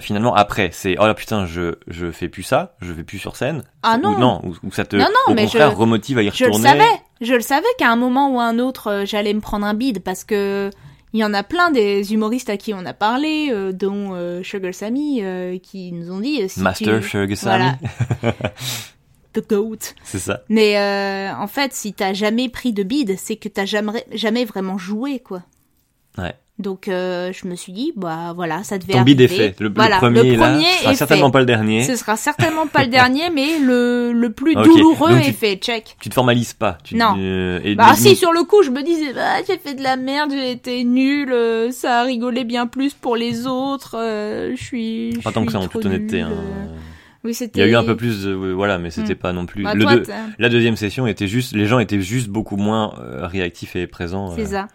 [0.00, 3.36] finalement après, c'est oh là putain, je je fais plus ça, je vais plus sur
[3.36, 3.62] scène.
[3.82, 4.14] Ah non.
[4.14, 6.30] Ou non, ou, ou ça te Non, non, au mais contraire je- remotive à y
[6.32, 6.68] Je le retourner.
[6.68, 7.00] savais.
[7.20, 9.74] Je le savais qu'à un moment ou à un autre, euh, j'allais me prendre un
[9.74, 10.70] bide parce que
[11.14, 14.42] il y en a plein des humoristes à qui on a parlé, euh, dont euh,
[14.42, 15.22] Sugar Sammy,
[15.62, 17.08] qui nous ont dit si Master tu...
[17.08, 17.64] Sugar Sammy,
[18.22, 18.34] Voilà.
[19.34, 19.76] The goat.
[20.04, 20.40] c'est ça.
[20.48, 20.76] Mais
[21.36, 25.18] en fait, si t'as jamais pris de bide, c'est que t'as jamais, jamais vraiment joué,
[25.20, 25.42] quoi.
[26.16, 26.34] Ouais.
[26.58, 29.14] Donc euh, je me suis dit, bah voilà, ça devait Ton arriver.
[29.14, 29.54] bide est fait.
[29.60, 31.32] Le, le Voilà, premier, là, premier ce sera est certainement fait.
[31.32, 31.84] pas le dernier.
[31.84, 35.54] Ce sera certainement pas le dernier, mais le, le plus douloureux donc est tu- fait,
[35.56, 35.96] check.
[36.00, 36.78] Tu te formalises pas.
[36.82, 37.14] Tu, Non.
[37.16, 39.84] euh, et Bah mais- si, sur le coup, je me disais, bah, j'ai fait de
[39.84, 44.52] la merde, j'ai été nul, euh, ça a rigolé bien plus pour les autres, euh,
[44.56, 45.16] je suis...
[45.22, 46.22] Pas tant que ça, en toute honnêteté.
[46.22, 46.30] hein.
[46.32, 46.64] euh.
[47.24, 49.18] Oui, Il y a eu un peu plus, de, voilà, mais c'était Hmm.
[49.18, 49.62] pas non plus.
[49.64, 50.04] Bah, le toi, deux-
[50.38, 54.34] la deuxième session était juste, les gens étaient juste beaucoup moins euh, réactifs et présents
[54.36, 54.68] C'est ça.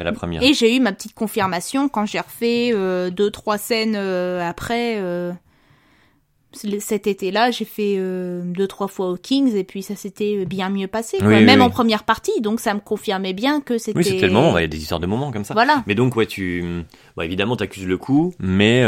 [0.00, 0.42] Qu'à la première.
[0.42, 4.96] Et j'ai eu ma petite confirmation quand j'ai refait euh, deux, trois scènes euh, après...
[4.98, 5.32] euh,
[6.80, 10.68] cet été-là, j'ai fait euh, deux, trois fois au Kings et puis ça s'était bien
[10.68, 11.28] mieux passé, quoi.
[11.28, 11.72] Oui, même oui, en oui.
[11.72, 13.96] première partie, donc ça me confirmait bien que c'était...
[13.96, 14.58] Oui, c'était le moment.
[14.58, 15.54] Il y a des histoires de moments comme ça.
[15.54, 15.84] Voilà.
[15.86, 16.84] Mais donc, ouais, tu,
[17.16, 18.82] bon, évidemment, t'accuses le coup, mais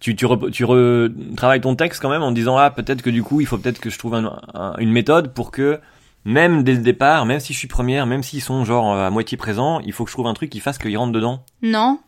[0.00, 3.22] tu, tu, re- tu retravailles ton texte quand même en disant ah peut-être que du
[3.22, 5.78] coup, il faut peut-être que je trouve un- un- une méthode pour que
[6.24, 9.36] même dès le départ, même si je suis première, même s'ils sont genre à moitié
[9.38, 11.44] présents, il faut que je trouve un truc qui fasse qu'ils rentrent dedans.
[11.62, 11.98] Non.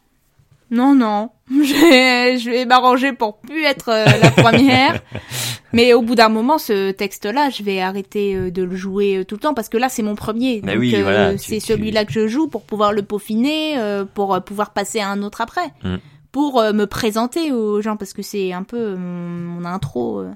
[0.71, 1.31] Non, non.
[1.51, 5.03] Je vais, je vais m'arranger pour plus être euh, la première.
[5.75, 9.25] Mais au bout d'un moment, ce texte-là, je vais arrêter euh, de le jouer euh,
[9.27, 10.63] tout le temps parce que là, c'est mon premier.
[10.63, 14.35] Bah oui, euh, voilà, c'est celui-là que je joue pour pouvoir le peaufiner, euh, pour
[14.35, 15.67] euh, pouvoir passer à un autre après.
[15.85, 15.97] Mm.
[16.31, 20.21] Pour euh, me présenter aux gens parce que c'est un peu mon, intro.
[20.21, 20.31] euh.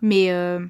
[0.00, 0.60] Mais, euh,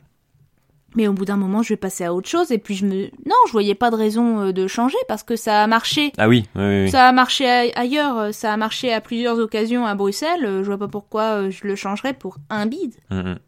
[0.94, 2.50] mais au bout d'un moment, je vais passer à autre chose.
[2.52, 5.36] Et puis, je me, non, je voyais pas de raison euh, de changer parce que
[5.36, 6.12] ça a marché.
[6.18, 6.90] Ah oui, oui, oui.
[6.90, 10.44] Ça a marché ailleurs, euh, ça a marché à plusieurs occasions à Bruxelles.
[10.44, 12.94] euh, Je vois pas pourquoi je le changerais pour un bide.
[13.10, 13.38] Mm, mm.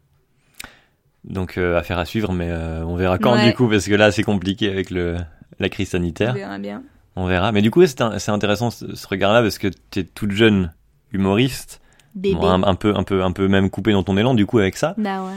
[1.25, 3.47] Donc euh, affaire à suivre, mais euh, on verra quand Ouais.
[3.49, 5.17] du coup, parce que là c'est compliqué avec le
[5.59, 6.33] la crise On sanitaire.
[6.33, 6.83] verra bien.
[7.15, 7.51] On verra.
[7.51, 10.73] Mais du coup, c'est intéressant ce, ce regard-là parce que t'es toute jeune
[11.13, 11.81] humoriste,
[12.13, 12.35] Bébé.
[12.35, 14.59] bon, un, un peu, un peu, un peu même coupé dans ton élan du coup
[14.59, 14.93] avec ça.
[14.97, 15.31] Bah ouais.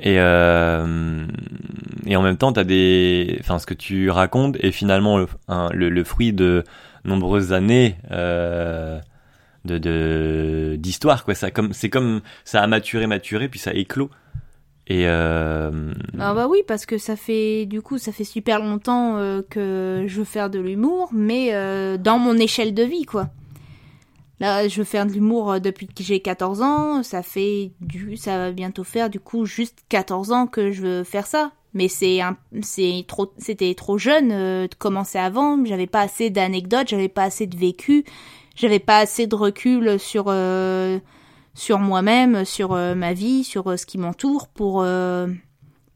[0.00, 1.26] Et euh,
[2.06, 6.04] et en même temps, t'as des, enfin, ce que tu racontes est finalement le, le,
[6.04, 6.64] fruit de
[7.04, 8.98] nombreuses années euh,
[9.64, 11.34] de de- d'histoire quoi.
[11.34, 14.10] Ça comme c'est comme ça a maturé, maturé, puis ça éclos.
[14.90, 15.92] Et euh...
[16.18, 20.04] Ah bah oui, parce que ça fait du coup ça fait super longtemps euh, que
[20.06, 23.28] je veux faire de l'humour, mais euh, dans mon échelle de vie quoi.
[24.40, 28.16] Là, je veux faire de l'humour euh, depuis que j'ai 14 ans, ça fait du
[28.16, 31.50] ça va bientôt faire du coup juste 14 ans que je veux faire ça.
[31.74, 36.30] Mais c'est un c'est trop c'était trop jeune euh, de commencer avant, j'avais pas assez
[36.30, 38.04] d'anecdotes, j'avais pas assez de vécu,
[38.54, 40.98] j'avais pas assez de recul sur euh,
[41.54, 45.26] sur moi-même, sur euh, ma vie, sur ce qui m'entoure pour euh,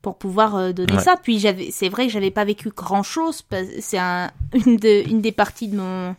[0.03, 0.99] pour pouvoir donner Ouais.
[0.99, 1.15] ça.
[1.23, 3.43] Puis j'avais, c'est vrai que j'avais pas vécu grand chose.
[3.79, 4.31] C'est un,
[4.67, 6.17] une, de, une des parties de mon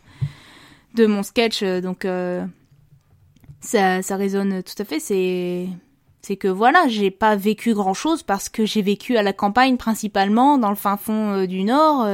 [0.94, 2.44] de mon sketch, euh, donc euh,
[3.60, 5.00] ça ça résonne tout à fait.
[5.00, 5.68] C'est
[6.22, 9.76] c'est que voilà, j'ai pas vécu grand chose parce que j'ai vécu à la campagne
[9.76, 12.06] principalement, dans le fin fond euh, du Nord.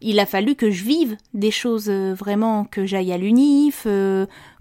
[0.00, 3.86] il a fallu que je vive des choses vraiment, que j'aille à l'UNIF,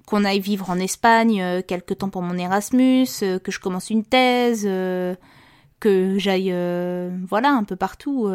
[0.05, 3.07] qu'on aille vivre en Espagne quelque temps pour mon Erasmus,
[3.43, 4.63] que je commence une thèse,
[5.79, 6.53] que j'aille
[7.29, 8.27] voilà un peu partout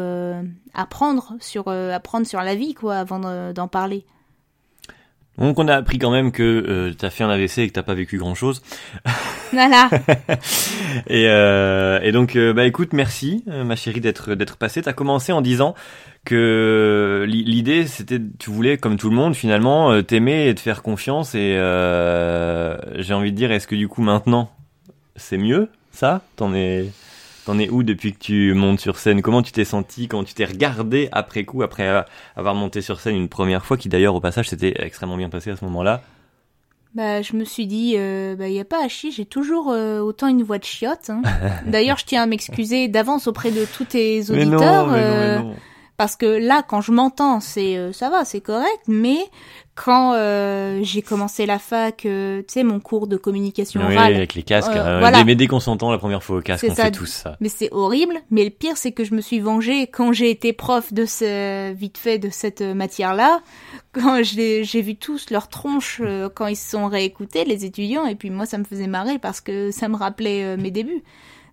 [0.73, 4.05] apprendre sur apprendre sur la vie quoi avant de- d'en parler.
[5.37, 7.83] Donc on a appris quand même que euh, t'as fait un AVC et que t'as
[7.83, 8.61] pas vécu grand chose.
[9.51, 9.89] Voilà.
[11.07, 14.81] Et, euh, et donc euh, bah écoute merci euh, ma chérie d'être d'être passée.
[14.81, 15.75] T'as commencé en disant
[16.23, 20.81] que l'i- l'idée c'était tu voulais comme tout le monde finalement t'aimer et te faire
[20.81, 24.49] confiance et euh, j'ai envie de dire est-ce que du coup maintenant
[25.17, 26.21] c'est mieux ça?
[26.37, 26.85] T'en es
[27.45, 29.21] t'en es où depuis que tu montes sur scène?
[29.21, 33.15] Comment tu t'es senti Comment tu t'es regardé après coup après avoir monté sur scène
[33.15, 36.01] une première fois qui d'ailleurs au passage s'était extrêmement bien passé à ce moment-là?
[36.95, 39.99] Bah, je me suis dit, euh, bah, y a pas à chier, j'ai toujours euh,
[39.99, 41.09] autant une voix de chiotte.
[41.09, 41.21] hein.
[41.67, 44.97] D'ailleurs, je tiens à m'excuser d'avance auprès de tous tes Mais non, auditeurs, mais non,
[44.97, 45.55] mais euh, non.
[45.97, 48.81] Parce que là, quand je m'entends, c'est euh, ça va, c'est correct.
[48.87, 49.19] Mais
[49.75, 54.15] quand euh, j'ai commencé la fac, euh, tu sais, mon cours de communication Oui, orale,
[54.15, 54.71] avec les casques.
[54.71, 54.99] Euh, hein.
[54.99, 55.23] voilà.
[55.25, 56.85] Mais dès qu'on s'entend la première fois au casque, on ça.
[56.85, 57.35] fait tous ça.
[57.41, 58.15] mais c'est horrible.
[58.31, 61.73] Mais le pire, c'est que je me suis vengée quand j'ai été prof de ce
[61.73, 63.41] vite fait de cette euh, matière-là.
[63.91, 68.15] Quand j'ai vu tous leurs tronches euh, quand ils se sont réécoutés, les étudiants, et
[68.15, 71.03] puis moi, ça me faisait marrer parce que ça me rappelait euh, mes débuts.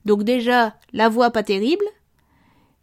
[0.05, 1.85] Donc déjà, la voix pas terrible.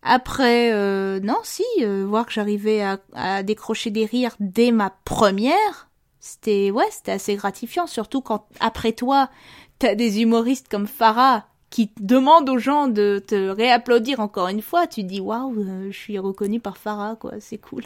[0.02, 4.92] Après, euh, non, si, euh, voir que j'arrivais à, à décrocher des rires dès ma
[5.04, 5.90] première,
[6.20, 9.30] c'était ouais, c'était assez gratifiant, surtout quand après toi,
[9.78, 14.88] t'as des humoristes comme Farah qui demandent aux gens de te réapplaudir encore une fois.
[14.88, 17.84] Tu dis waouh, euh, je suis reconnu par Farah, quoi, c'est cool.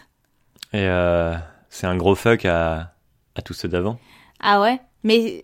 [0.72, 1.36] Et euh,
[1.70, 2.94] c'est un gros fuck à,
[3.36, 4.00] à tous ceux d'avant?
[4.40, 5.44] Ah ouais, mais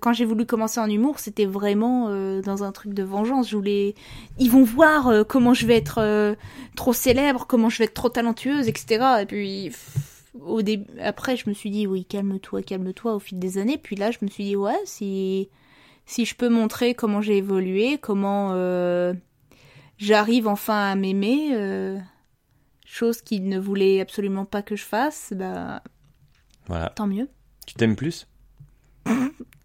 [0.00, 3.48] quand j'ai voulu commencer en humour, c'était vraiment euh, dans un truc de vengeance.
[3.50, 3.94] Je voulais,
[4.38, 6.34] ils vont voir euh, comment je vais être euh,
[6.76, 9.04] trop célèbre, comment je vais être trop talentueuse, etc.
[9.22, 9.72] Et puis
[10.40, 13.78] au début, après, je me suis dit oui, calme-toi, calme-toi au fil des années.
[13.78, 15.48] Puis là, je me suis dit ouais, si
[16.06, 18.50] si je peux montrer comment j'ai évolué, comment
[19.98, 21.98] j'arrive enfin à m'aimer,
[22.84, 25.82] chose qu'ils ne voulaient absolument pas que je fasse, bah
[26.68, 26.90] Voilà.
[26.90, 27.28] tant mieux.
[27.66, 28.28] Tu t'aimes plus?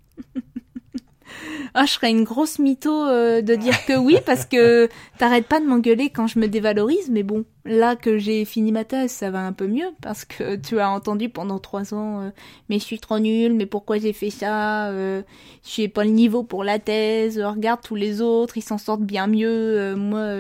[1.74, 5.61] Ah, je serais une grosse mytho euh, de dire que oui, parce que t'arrêtes pas
[5.61, 9.32] de m'engueuler quand je me dévalorise, mais bon, là que j'ai fini ma thèse, ça
[9.32, 12.30] va un peu mieux, parce que tu as entendu pendant trois ans, euh,
[12.69, 15.22] mais je suis trop nulle, mais pourquoi j'ai fait ça, euh,
[15.63, 19.03] j'ai pas le niveau pour la thèse, euh, regarde tous les autres, ils s'en sortent
[19.03, 20.36] bien mieux, moi,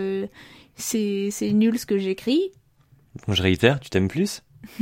[0.75, 2.51] c'est c'est nul ce que j'écris.
[3.27, 4.43] Bon, je réitère, tu t'aimes plus?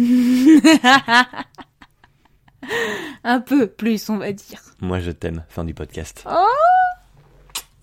[3.24, 4.61] un peu plus, on va dire.
[4.82, 5.43] Moi, je t'aime.
[5.49, 6.24] Fin du podcast.
[6.30, 6.45] Oh